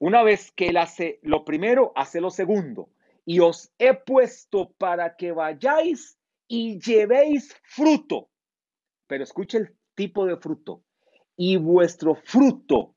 [0.00, 2.90] una vez que él hace lo primero, hace lo segundo.
[3.24, 8.28] Y os he puesto para que vayáis y llevéis fruto.
[9.06, 10.82] Pero escuche el tipo de fruto.
[11.36, 12.96] Y vuestro fruto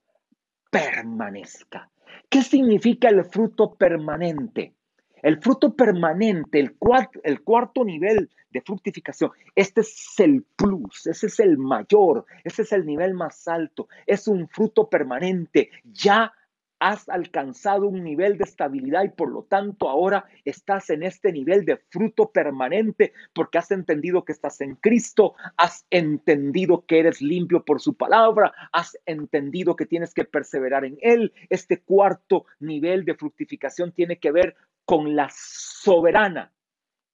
[0.71, 1.91] permanezca.
[2.29, 4.73] ¿Qué significa el fruto permanente?
[5.21, 11.27] El fruto permanente, el cuarto, el cuarto nivel de fructificación, este es el plus, ese
[11.27, 15.69] es el mayor, ese es el nivel más alto, es un fruto permanente.
[15.83, 16.33] Ya
[16.81, 21.63] has alcanzado un nivel de estabilidad y por lo tanto ahora estás en este nivel
[21.63, 27.63] de fruto permanente porque has entendido que estás en Cristo, has entendido que eres limpio
[27.63, 31.31] por su palabra, has entendido que tienes que perseverar en Él.
[31.51, 36.51] Este cuarto nivel de fructificación tiene que ver con la soberana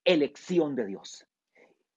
[0.05, 1.27] elección de Dios.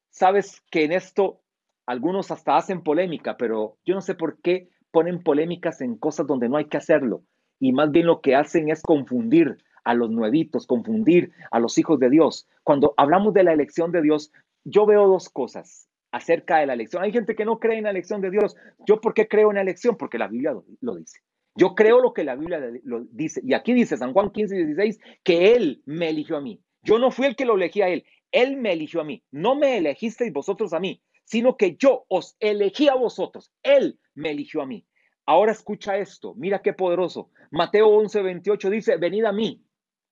[0.08, 1.40] Sabes que en esto
[1.86, 6.48] algunos hasta hacen polémica, pero yo no sé por qué ponen polémicas en cosas donde
[6.48, 7.22] no hay que hacerlo
[7.60, 12.00] y más bien lo que hacen es confundir a los nuevitos, confundir a los hijos
[12.00, 12.48] de Dios.
[12.64, 14.32] Cuando hablamos de la elección de Dios,
[14.64, 17.02] yo veo dos cosas acerca de la elección.
[17.02, 18.56] Hay gente que no cree en la elección de Dios.
[18.86, 19.96] ¿Yo por qué creo en la elección?
[19.96, 21.20] Porque la Biblia lo, dice.
[21.54, 23.40] Yo creo lo que la Biblia lo dice.
[23.44, 26.60] Y aquí dice San Juan 15, 16, que Él me eligió a mí.
[26.82, 28.04] Yo no fui el que lo elegí a Él.
[28.32, 29.22] Él me eligió a mí.
[29.30, 33.52] No me elegisteis vosotros a mí, sino que yo os elegí a vosotros.
[33.62, 34.86] Él me eligió a mí.
[35.26, 37.30] Ahora escucha esto, mira qué poderoso.
[37.50, 39.62] Mateo 11, 28 dice, venid a mí.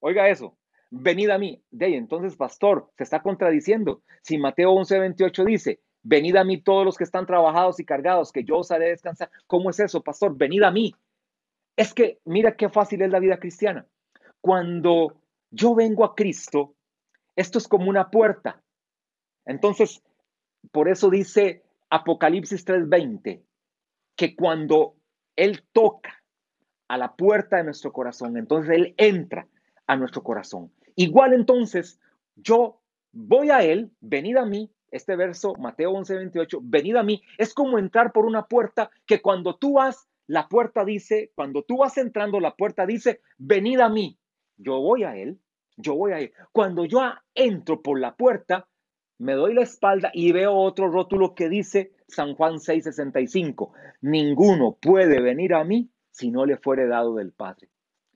[0.01, 0.57] Oiga eso,
[0.91, 1.63] venid a mí.
[1.71, 4.03] De entonces, pastor, se está contradiciendo.
[4.23, 8.33] Si Mateo 11, 28 dice, venid a mí todos los que están trabajados y cargados,
[8.33, 9.31] que yo os haré descansar.
[9.47, 10.37] ¿Cómo es eso, pastor?
[10.37, 10.95] Venid a mí.
[11.77, 13.87] Es que mira qué fácil es la vida cristiana.
[14.41, 16.75] Cuando yo vengo a Cristo,
[17.37, 18.63] esto es como una puerta.
[19.45, 20.03] Entonces,
[20.73, 23.43] por eso dice Apocalipsis 3:20,
[24.17, 24.97] que cuando
[25.39, 26.23] él toca
[26.89, 29.47] a la puerta de nuestro corazón, entonces Él entra
[29.87, 30.73] a nuestro corazón.
[30.97, 32.01] Igual entonces,
[32.35, 32.81] yo
[33.13, 37.55] voy a Él, venid a mí, este verso, Mateo 11, 28, venid a mí, es
[37.55, 41.97] como entrar por una puerta que cuando tú vas, la puerta dice, cuando tú vas
[41.99, 44.19] entrando, la puerta dice, venid a mí,
[44.57, 45.39] yo voy a Él,
[45.77, 46.33] yo voy a Él.
[46.53, 47.01] Cuando yo
[47.35, 48.67] entro por la puerta,
[49.19, 55.21] me doy la espalda y veo otro rótulo que dice San Juan 6:65, ninguno puede
[55.21, 57.69] venir a mí si no le fuere dado del Padre.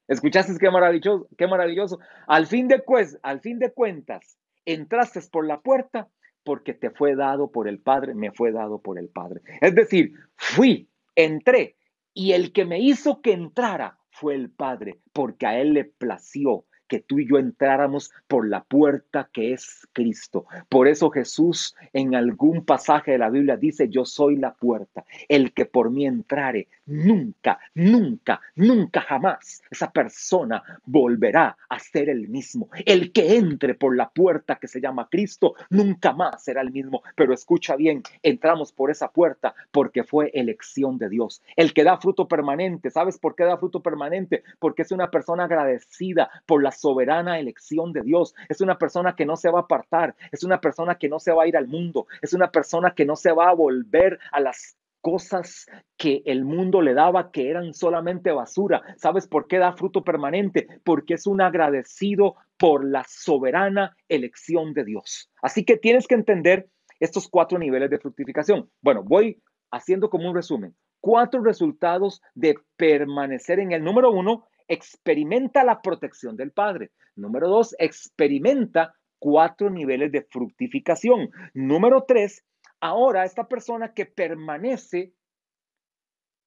[0.08, 1.28] ¿Escuchaste qué maravilloso?
[1.38, 1.98] Qué maravilloso.
[2.26, 2.82] Al fin de,
[3.22, 6.08] al fin de cuentas, entraste por la puerta
[6.44, 9.42] porque te fue dado por el Padre, me fue dado por el Padre.
[9.60, 11.76] Es decir, fui, entré
[12.14, 16.66] y el que me hizo que entrara fue el Padre, porque a él le plació
[16.92, 20.44] que tú y yo entráramos por la puerta que es Cristo.
[20.68, 25.54] Por eso Jesús en algún pasaje de la Biblia dice, yo soy la puerta, el
[25.54, 32.68] que por mí entrare, nunca, nunca, nunca jamás esa persona volverá a ser el mismo.
[32.84, 37.02] El que entre por la puerta que se llama Cristo, nunca más será el mismo.
[37.16, 41.42] Pero escucha bien, entramos por esa puerta porque fue elección de Dios.
[41.56, 44.42] El que da fruto permanente, ¿sabes por qué da fruto permanente?
[44.58, 48.34] Porque es una persona agradecida por las soberana elección de Dios.
[48.48, 51.32] Es una persona que no se va a apartar, es una persona que no se
[51.32, 54.40] va a ir al mundo, es una persona que no se va a volver a
[54.40, 55.66] las cosas
[55.96, 58.82] que el mundo le daba que eran solamente basura.
[58.96, 60.66] ¿Sabes por qué da fruto permanente?
[60.84, 65.30] Porque es un agradecido por la soberana elección de Dios.
[65.42, 66.68] Así que tienes que entender
[67.00, 68.70] estos cuatro niveles de fructificación.
[68.80, 70.76] Bueno, voy haciendo como un resumen.
[71.00, 76.90] Cuatro resultados de permanecer en el número uno, experimenta la protección del Padre.
[77.16, 81.30] Número dos, experimenta cuatro niveles de fructificación.
[81.54, 82.44] Número tres,
[82.80, 85.12] ahora esta persona que permanece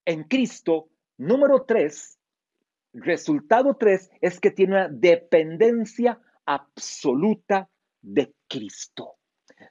[0.05, 2.19] en Cristo, número tres,
[2.93, 7.69] resultado tres, es que tiene una dependencia absoluta
[8.01, 9.15] de Cristo.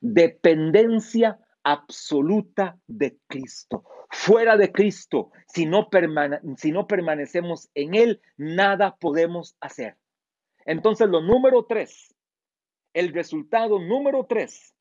[0.01, 3.85] Dependencia absoluta de Cristo.
[4.11, 5.89] Fuera de Cristo, si no,
[6.57, 9.97] si no permanecemos en Él, nada podemos hacer.
[10.67, 12.15] Entonces, lo número tres,
[12.93, 14.75] el resultado número tres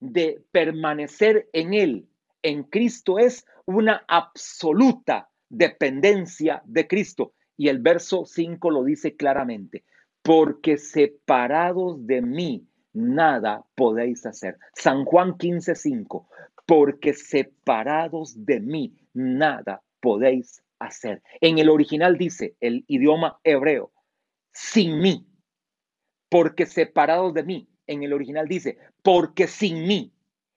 [0.00, 2.08] de permanecer en Él,
[2.42, 7.34] en Cristo, es una absoluta dependencia de Cristo.
[7.56, 9.84] Y el verso 5 lo dice claramente,
[10.22, 12.68] porque separados de mí,
[12.98, 14.58] nada podéis hacer.
[14.74, 16.28] San Juan 15, 5,
[16.66, 21.22] porque separados de mí, nada podéis hacer.
[21.40, 23.92] En el original dice, el idioma hebreo,
[24.52, 25.26] sin mí,
[26.28, 27.68] porque separados de mí.
[27.86, 30.12] En el original dice, porque sin mí,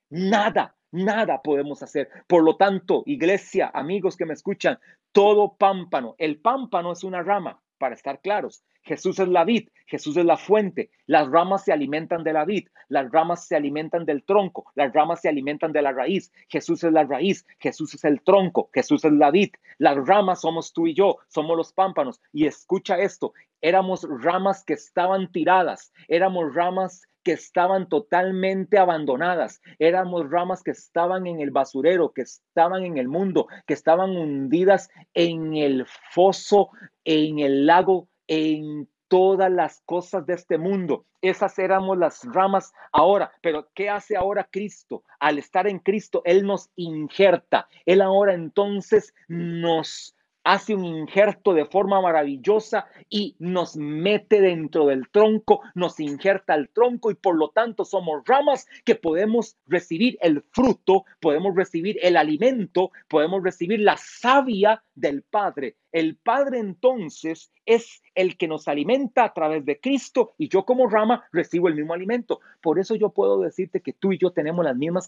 [0.10, 2.10] nada, nada podemos hacer.
[2.28, 4.80] Por lo tanto, iglesia, amigos que me escuchan,
[5.12, 8.64] todo pámpano, el pámpano es una rama, para estar claros.
[8.84, 10.90] Jesús es la vid, Jesús es la fuente.
[11.06, 15.22] Las ramas se alimentan de la vid, las ramas se alimentan del tronco, las ramas
[15.22, 16.32] se alimentan de la raíz.
[16.48, 19.52] Jesús es la raíz, Jesús es el tronco, Jesús es la vid.
[19.78, 22.22] Las ramas somos tú y yo, somos los pámpanos.
[22.32, 30.30] Y escucha esto, éramos ramas que estaban tiradas, éramos ramas que estaban totalmente abandonadas, éramos
[30.30, 35.56] ramas que estaban en el basurero, que estaban en el mundo, que estaban hundidas en
[35.56, 36.70] el foso,
[37.04, 41.06] en el lago en todas las cosas de este mundo.
[41.22, 45.04] Esas éramos las ramas ahora, pero ¿qué hace ahora Cristo?
[45.20, 47.68] Al estar en Cristo, Él nos injerta.
[47.86, 50.16] Él ahora entonces nos
[50.46, 56.70] hace un injerto de forma maravillosa y nos mete dentro del tronco, nos injerta el
[56.70, 62.18] tronco y por lo tanto somos ramas que podemos recibir el fruto, podemos recibir el
[62.18, 65.76] alimento, podemos recibir la savia del Padre.
[65.92, 70.88] El Padre entonces es el que nos alimenta a través de Cristo y yo como
[70.88, 72.40] rama recibo el mismo alimento.
[72.62, 75.08] Por eso yo puedo decirte que tú y yo tenemos las mismas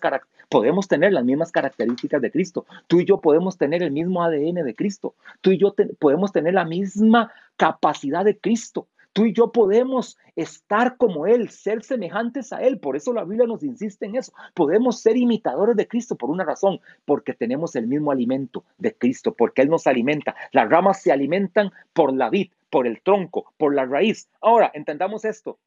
[0.50, 2.66] podemos tener las mismas características de Cristo.
[2.88, 5.16] Tú y yo podemos tener el mismo ADN de Cristo.
[5.42, 8.88] Tú y yo podemos tener la misma capacidad de Cristo.
[9.14, 12.80] Tú y yo podemos estar como Él, ser semejantes a Él.
[12.80, 14.34] Por eso la Biblia nos insiste en eso.
[14.56, 19.36] Podemos ser imitadores de Cristo por una razón, porque tenemos el mismo alimento de Cristo,
[19.36, 20.36] porque Él nos alimenta.
[20.52, 24.30] Las ramas se alimentan por la vid, por el tronco, por la raíz.
[24.42, 25.60] Ahora, entendamos esto.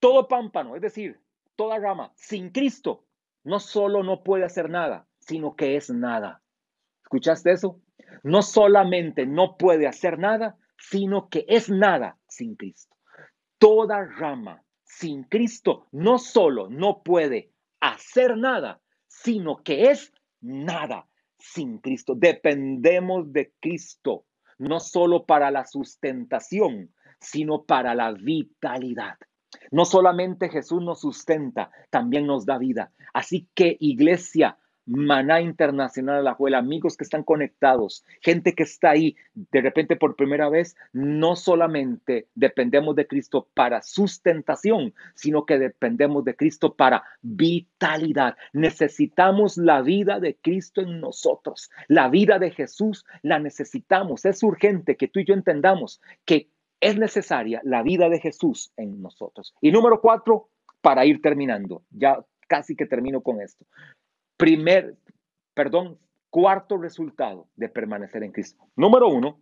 [0.00, 1.20] Todo pámpano, es decir,
[1.54, 3.04] toda rama sin Cristo,
[3.44, 6.42] no solo no puede hacer nada, sino que es nada.
[7.04, 7.80] ¿Escuchaste eso?
[8.24, 12.96] No solamente no puede hacer nada, sino que es nada sin Cristo.
[13.58, 21.08] Toda rama sin Cristo no solo no puede hacer nada, sino que es nada
[21.38, 22.14] sin Cristo.
[22.16, 24.26] Dependemos de Cristo,
[24.58, 29.16] no solo para la sustentación, sino para la vitalidad.
[29.70, 32.92] No solamente Jesús nos sustenta, también nos da vida.
[33.12, 39.16] Así que iglesia, Maná Internacional la Juela, amigos que están conectados, gente que está ahí
[39.34, 46.24] de repente por primera vez, no solamente dependemos de Cristo para sustentación, sino que dependemos
[46.24, 48.36] de Cristo para vitalidad.
[48.52, 51.70] Necesitamos la vida de Cristo en nosotros.
[51.88, 54.24] La vida de Jesús la necesitamos.
[54.24, 56.48] Es urgente que tú y yo entendamos que
[56.80, 59.54] es necesaria la vida de Jesús en nosotros.
[59.60, 60.48] Y número cuatro,
[60.80, 63.64] para ir terminando, ya casi que termino con esto.
[64.36, 64.96] Primer,
[65.54, 65.98] perdón,
[66.30, 68.66] cuarto resultado de permanecer en Cristo.
[68.76, 69.40] Número uno,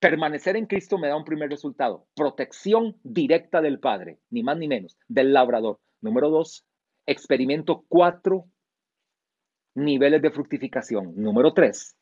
[0.00, 4.68] permanecer en Cristo me da un primer resultado, protección directa del Padre, ni más ni
[4.68, 5.78] menos, del labrador.
[6.00, 6.64] Número dos,
[7.06, 8.46] experimento cuatro
[9.74, 11.12] niveles de fructificación.
[11.16, 11.96] Número tres,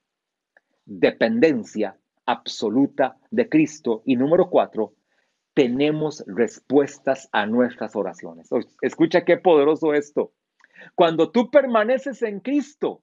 [0.85, 1.97] dependencia
[2.27, 4.03] absoluta de Cristo.
[4.05, 4.95] Y número cuatro,
[5.55, 8.49] tenemos respuestas a nuestras oraciones.
[8.83, 10.33] Escucha qué poderoso esto.
[10.95, 13.03] Cuando tú permaneces en Cristo,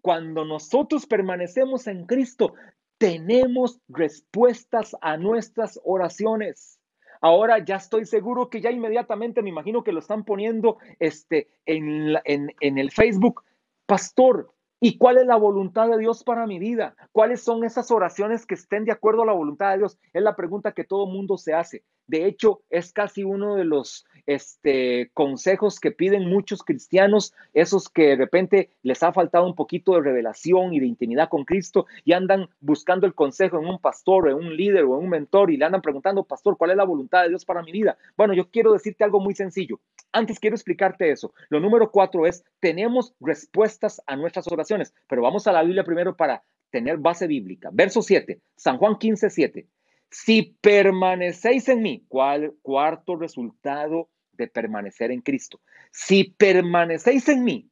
[0.00, 2.54] cuando nosotros permanecemos en Cristo,
[2.98, 6.80] tenemos respuestas a nuestras oraciones.
[7.20, 12.14] Ahora ya estoy seguro que ya inmediatamente me imagino que lo están poniendo este, en,
[12.24, 13.42] en, en el Facebook.
[13.86, 16.94] Pastor, ¿Y cuál es la voluntad de Dios para mi vida?
[17.10, 19.98] ¿Cuáles son esas oraciones que estén de acuerdo a la voluntad de Dios?
[20.12, 21.82] Es la pregunta que todo mundo se hace.
[22.08, 28.08] De hecho, es casi uno de los este, consejos que piden muchos cristianos, esos que
[28.08, 32.14] de repente les ha faltado un poquito de revelación y de intimidad con Cristo y
[32.14, 35.58] andan buscando el consejo en un pastor, en un líder o en un mentor y
[35.58, 37.98] le andan preguntando, pastor, ¿cuál es la voluntad de Dios para mi vida?
[38.16, 39.80] Bueno, yo quiero decirte algo muy sencillo.
[40.10, 41.34] Antes quiero explicarte eso.
[41.50, 46.16] Lo número cuatro es, tenemos respuestas a nuestras oraciones, pero vamos a la Biblia primero
[46.16, 47.70] para tener base bíblica.
[47.72, 49.66] Verso 7, San Juan 15, 7.
[50.10, 55.60] Si permanecéis en mí, ¿cuál cuarto resultado de permanecer en Cristo?
[55.90, 57.70] Si permanecéis en mí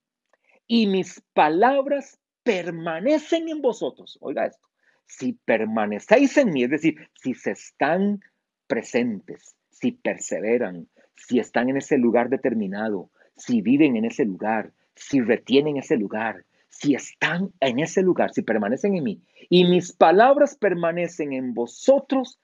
[0.67, 4.67] y mis palabras permanecen en vosotros, oiga esto,
[5.07, 8.21] si permanecéis en mí, es decir, si se están
[8.67, 15.21] presentes, si perseveran, si están en ese lugar determinado, si viven en ese lugar, si
[15.21, 16.45] retienen ese lugar,
[16.79, 22.39] si están en ese lugar, si permanecen en mí y mis palabras permanecen en vosotros,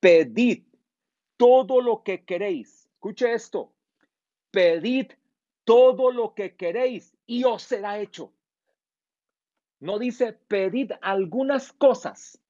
[0.00, 0.64] pedid
[1.36, 2.88] todo lo que queréis.
[2.94, 3.72] Escuche esto,
[4.50, 5.12] pedid
[5.64, 8.32] todo lo que queréis y os será hecho.
[9.80, 12.40] No dice pedid algunas cosas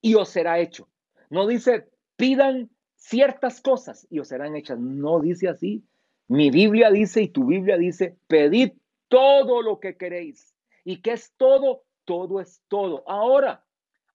[0.00, 0.88] y os será hecho.
[1.28, 4.78] No dice pidan ciertas cosas y os serán hechas.
[4.78, 5.84] No dice así.
[6.28, 8.72] Mi Biblia dice y tu Biblia dice, pedid
[9.08, 10.54] todo lo que queréis.
[10.84, 11.84] ¿Y qué es todo?
[12.04, 13.02] Todo es todo.
[13.08, 13.64] Ahora,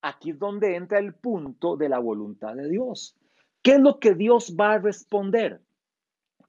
[0.01, 3.15] aquí es donde entra el punto de la voluntad de Dios.
[3.61, 5.61] ¿Qué es lo que Dios va a responder?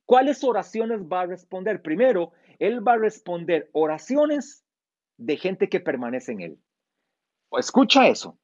[0.07, 1.83] ¿Cuáles oraciones va a responder?
[1.83, 4.65] Primero, Él va a responder oraciones
[5.17, 6.59] de gente que permanece en Él.
[7.53, 8.39] Escucha eso.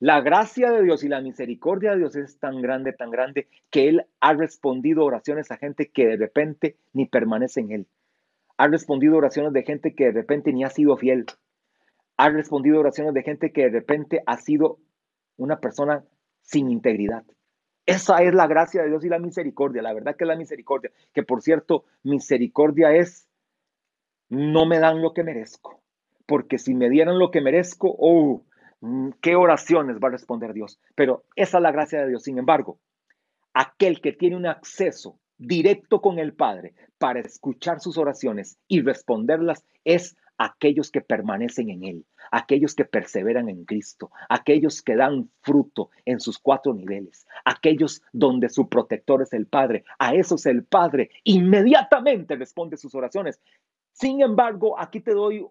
[0.00, 3.88] La gracia de Dios y la misericordia de Dios es tan grande, tan grande, que
[3.88, 7.86] Él ha respondido oraciones a gente que de repente ni permanece en Él.
[8.56, 11.26] Ha respondido oraciones de gente que de repente ni ha sido fiel.
[12.16, 14.78] Ha respondido oraciones de gente que de repente ha sido
[15.36, 16.04] una persona
[16.42, 17.24] sin integridad.
[17.86, 19.82] Esa es la gracia de Dios y la misericordia.
[19.82, 20.90] La verdad que es la misericordia.
[21.12, 23.28] Que por cierto, misericordia es,
[24.28, 25.80] no me dan lo que merezco.
[26.26, 28.42] Porque si me dieran lo que merezco, oh,
[28.80, 30.80] mm, qué oraciones va a responder Dios.
[30.94, 32.22] Pero esa es la gracia de Dios.
[32.22, 32.78] Sin embargo,
[33.52, 39.64] aquel que tiene un acceso directo con el Padre para escuchar sus oraciones y responderlas
[39.84, 45.90] es aquellos que permanecen en Él, aquellos que perseveran en Cristo, aquellos que dan fruto
[46.04, 49.84] en sus cuatro niveles, aquellos donde su protector es el Padre.
[49.98, 53.40] A esos el Padre inmediatamente responde sus oraciones.
[53.92, 55.46] Sin embargo, aquí te doy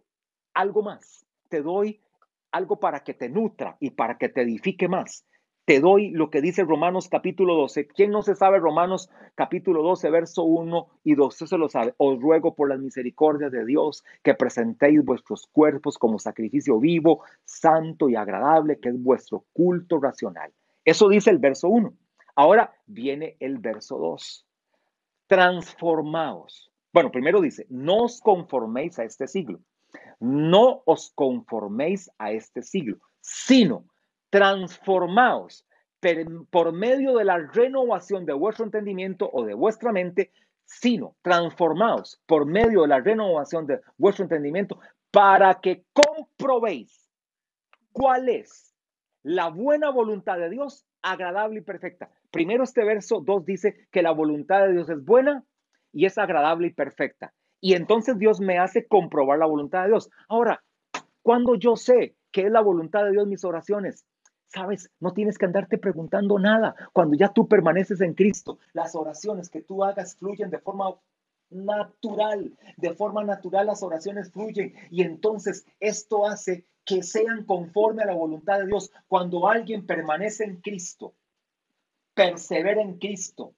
[0.54, 2.02] algo más, te doy
[2.52, 5.26] algo para que te nutra y para que te edifique más
[5.66, 7.88] te doy lo que dice Romanos capítulo 12.
[7.88, 11.28] ¿Quién no se sabe Romanos capítulo 12, verso 1 y 2?
[11.28, 11.94] Usted se lo sabe.
[11.98, 18.10] Os ruego por la misericordia de Dios que presentéis vuestros cuerpos como sacrificio vivo, santo
[18.10, 20.52] y agradable, que es vuestro culto racional.
[20.84, 21.94] Eso dice el verso 1.
[22.36, 24.46] Ahora viene el verso 2.
[25.28, 26.72] Transformaos.
[26.92, 29.62] Bueno, primero dice, no os conforméis a este siglo.
[30.20, 33.86] No os conforméis a este siglo, sino
[34.34, 35.64] transformaos
[36.50, 40.32] por medio de la renovación de vuestro entendimiento o de vuestra mente,
[40.66, 44.80] sino transformaos por medio de la renovación de vuestro entendimiento
[45.12, 47.12] para que comprobéis
[47.92, 48.74] cuál es
[49.22, 52.10] la buena voluntad de Dios, agradable y perfecta.
[52.32, 55.44] Primero este verso 2 dice que la voluntad de Dios es buena
[55.92, 57.36] y es agradable y perfecta.
[57.62, 60.10] Y entonces Dios me hace comprobar la voluntad de Dios.
[60.28, 60.64] Ahora,
[61.22, 64.08] cuando yo sé que es la voluntad de Dios mis oraciones,
[64.54, 66.76] Sabes, no tienes que andarte preguntando nada.
[66.94, 70.96] Cuando ya tú permaneces en Cristo, las oraciones que tú hagas fluyen de forma
[71.50, 72.56] natural.
[72.78, 78.14] De forma natural las oraciones fluyen y entonces esto hace que sean conforme a la
[78.14, 78.92] voluntad de Dios.
[79.08, 81.16] Cuando alguien permanece en Cristo,
[82.14, 83.56] persevera en Cristo,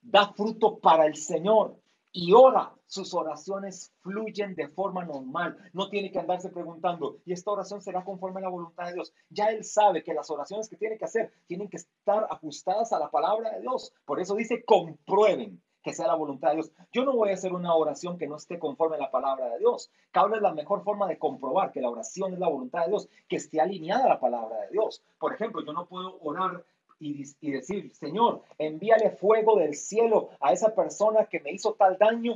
[0.00, 1.80] da fruto para el Señor,
[2.12, 5.58] y ora, sus oraciones fluyen de forma normal.
[5.72, 9.12] No tiene que andarse preguntando, ¿y esta oración será conforme a la voluntad de Dios?
[9.28, 12.98] Ya él sabe que las oraciones que tiene que hacer tienen que estar ajustadas a
[12.98, 13.92] la palabra de Dios.
[14.06, 16.72] Por eso dice, comprueben que sea la voluntad de Dios.
[16.92, 19.58] Yo no voy a hacer una oración que no esté conforme a la palabra de
[19.58, 19.90] Dios.
[20.10, 23.08] Cada es la mejor forma de comprobar que la oración es la voluntad de Dios,
[23.28, 25.02] que esté alineada a la palabra de Dios.
[25.18, 26.64] Por ejemplo, yo no puedo orar
[27.00, 32.34] y, decir, Señor, envíale fuego del cielo a esa persona que me hizo tal daño,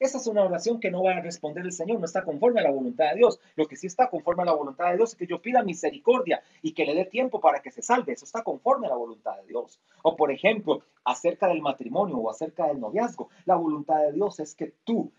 [0.00, 2.62] esa es una oración que no va a responder el Señor, no está conforme a
[2.62, 3.40] la voluntad de Dios.
[3.56, 6.40] Lo que sí está conforme a la voluntad de Dios es que yo pida misericordia
[6.62, 8.12] y que le dé tiempo para que se salve.
[8.12, 9.80] Eso está conforme a la voluntad de Dios.
[10.04, 14.54] O por ejemplo, acerca del matrimonio o acerca del noviazgo, la voluntad de Dios es
[14.54, 15.10] que tú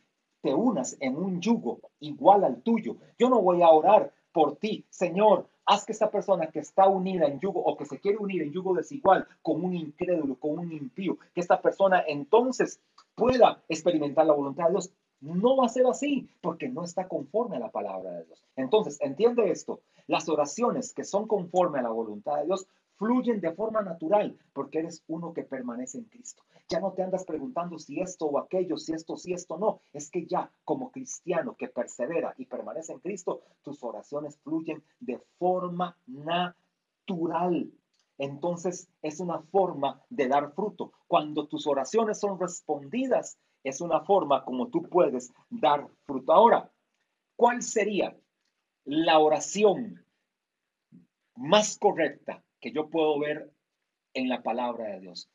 [0.41, 2.95] te unas en un yugo igual al tuyo.
[3.17, 7.27] Yo no voy a orar por ti, Señor, haz que esta persona que está unida
[7.27, 10.71] en yugo o que se quiere unir en yugo desigual con un incrédulo, con un
[10.71, 12.81] impío, que esta persona entonces
[13.13, 14.91] pueda experimentar la voluntad de Dios.
[15.21, 18.43] No va a ser así porque no está conforme a la palabra de Dios.
[18.55, 19.81] Entonces, entiende esto.
[20.07, 22.65] Las oraciones que son conforme a la voluntad de Dios
[22.99, 26.43] fluyen de forma natural porque eres uno que permanece en Cristo.
[26.67, 29.79] Ya no te andas preguntando si esto o aquello, si esto, si esto no.
[29.93, 35.17] Es que ya como cristiano que persevera y permanece en Cristo, tus oraciones fluyen de
[35.39, 37.71] forma natural.
[38.17, 40.91] Entonces es una forma de dar fruto.
[41.07, 46.33] Cuando tus oraciones son respondidas, es una forma como tú puedes dar fruto.
[46.33, 46.69] Ahora,
[47.37, 48.15] ¿cuál sería
[48.83, 50.03] la oración
[51.35, 53.51] más correcta que yo puedo ver
[54.13, 55.29] en la palabra de Dios.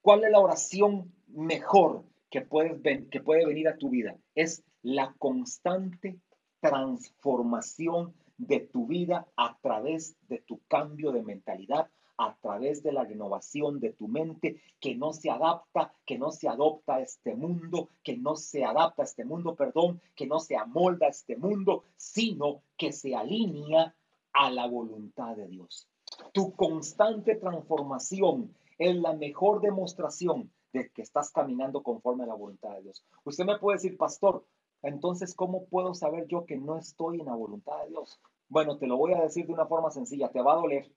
[0.00, 4.16] ¿Cuál es la oración mejor que, puedes que puede venir a tu vida?
[4.34, 6.18] Es la constante
[6.60, 13.04] transformación de tu vida a través de tu cambio de mentalidad, a través de la
[13.04, 17.88] renovación de tu mente, que no se adapta, que no se adopta a este mundo,
[18.02, 21.84] que no se adapta a este mundo, perdón, que no se amolda a este mundo,
[21.96, 23.94] sino que se alinea
[24.32, 25.88] a la voluntad de Dios.
[26.32, 32.70] Tu constante transformación es la mejor demostración de que estás caminando conforme a la voluntad
[32.74, 33.04] de Dios.
[33.24, 34.44] Usted me puede decir, pastor,
[34.82, 38.20] entonces, ¿cómo puedo saber yo que no estoy en la voluntad de Dios?
[38.48, 40.92] Bueno, te lo voy a decir de una forma sencilla, te va a doler,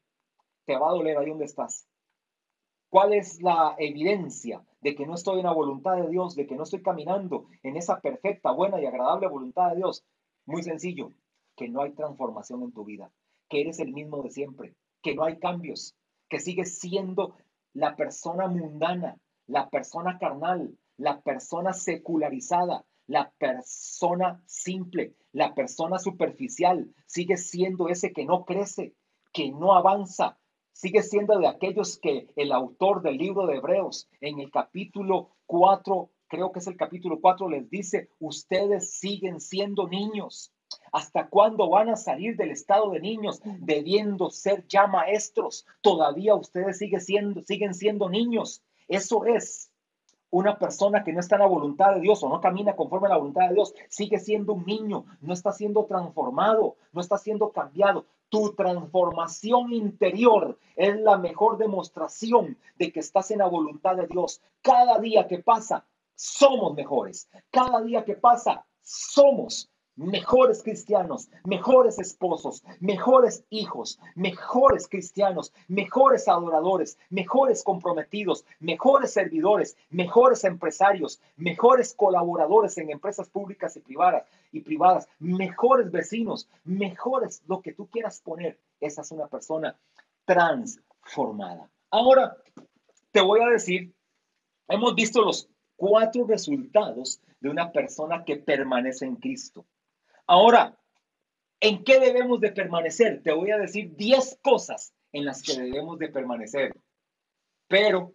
[0.66, 1.88] te va a doler ahí donde estás.
[2.90, 6.56] ¿Cuál es la evidencia de que no estoy en la voluntad de Dios, de que
[6.56, 10.06] no estoy caminando en esa perfecta, buena y agradable voluntad de Dios?
[10.46, 11.12] Muy sencillo,
[11.56, 13.12] que no hay transformación en tu vida,
[13.50, 15.96] que eres el mismo de siempre, que no hay cambios,
[16.30, 17.36] que sigues siendo
[17.74, 26.94] la persona mundana, la persona carnal, la persona secularizada, la persona simple, la persona superficial,
[27.06, 28.94] sigue siendo ese que no crece,
[29.32, 30.38] que no avanza,
[30.74, 36.12] sigue siendo de aquellos que el autor del libro de Hebreos en el capítulo 4,
[36.28, 40.52] creo que es el capítulo 4, les dice, ustedes siguen siendo niños.
[40.92, 45.66] ¿Hasta cuándo van a salir del estado de niños debiendo ser ya maestros?
[45.82, 48.64] Todavía ustedes siguen siendo, siguen siendo niños.
[48.88, 49.70] Eso es
[50.30, 53.12] una persona que no está en la voluntad de Dios o no camina conforme a
[53.12, 53.74] la voluntad de Dios.
[53.90, 58.06] Sigue siendo un niño, no está siendo transformado, no está siendo cambiado.
[58.30, 64.42] Tu transformación interior es la mejor demostración de que estás en la voluntad de Dios.
[64.62, 65.86] Cada día que pasa,
[66.16, 67.30] somos mejores.
[67.52, 76.98] Cada día que pasa, somos mejores cristianos, mejores esposos, mejores hijos, mejores cristianos, mejores adoradores,
[77.10, 85.10] mejores comprometidos, mejores servidores, mejores empresarios, mejores colaboradores en empresas públicas y privadas y privadas,
[85.20, 88.58] mejores vecinos, mejores lo que tú quieras poner.
[88.80, 89.76] Esa es una persona
[90.26, 91.70] transformada.
[91.90, 92.38] Ahora
[93.12, 93.94] te voy a decir,
[94.68, 99.66] hemos visto los cuatro resultados de una persona que permanece en Cristo.
[100.28, 100.78] Ahora,
[101.62, 103.24] ¿en qué debemos de permanecer?
[103.24, 106.76] Te voy a decir 10 cosas en las que debemos de permanecer.
[107.70, 108.14] Pero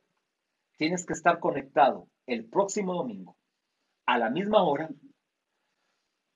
[0.76, 3.36] tienes que estar conectado el próximo domingo
[4.04, 4.90] a la misma hora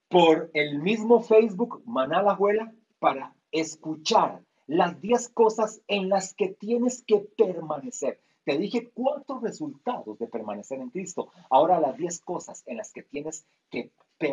[0.08, 7.04] por el mismo Facebook Maná Abuela para escuchar las 10 cosas en las que tienes
[7.06, 8.20] que permanecer.
[8.44, 11.32] Te dije cuántos resultados de permanecer en Cristo.
[11.50, 13.96] Ahora las 10 cosas en las que tienes que permanecer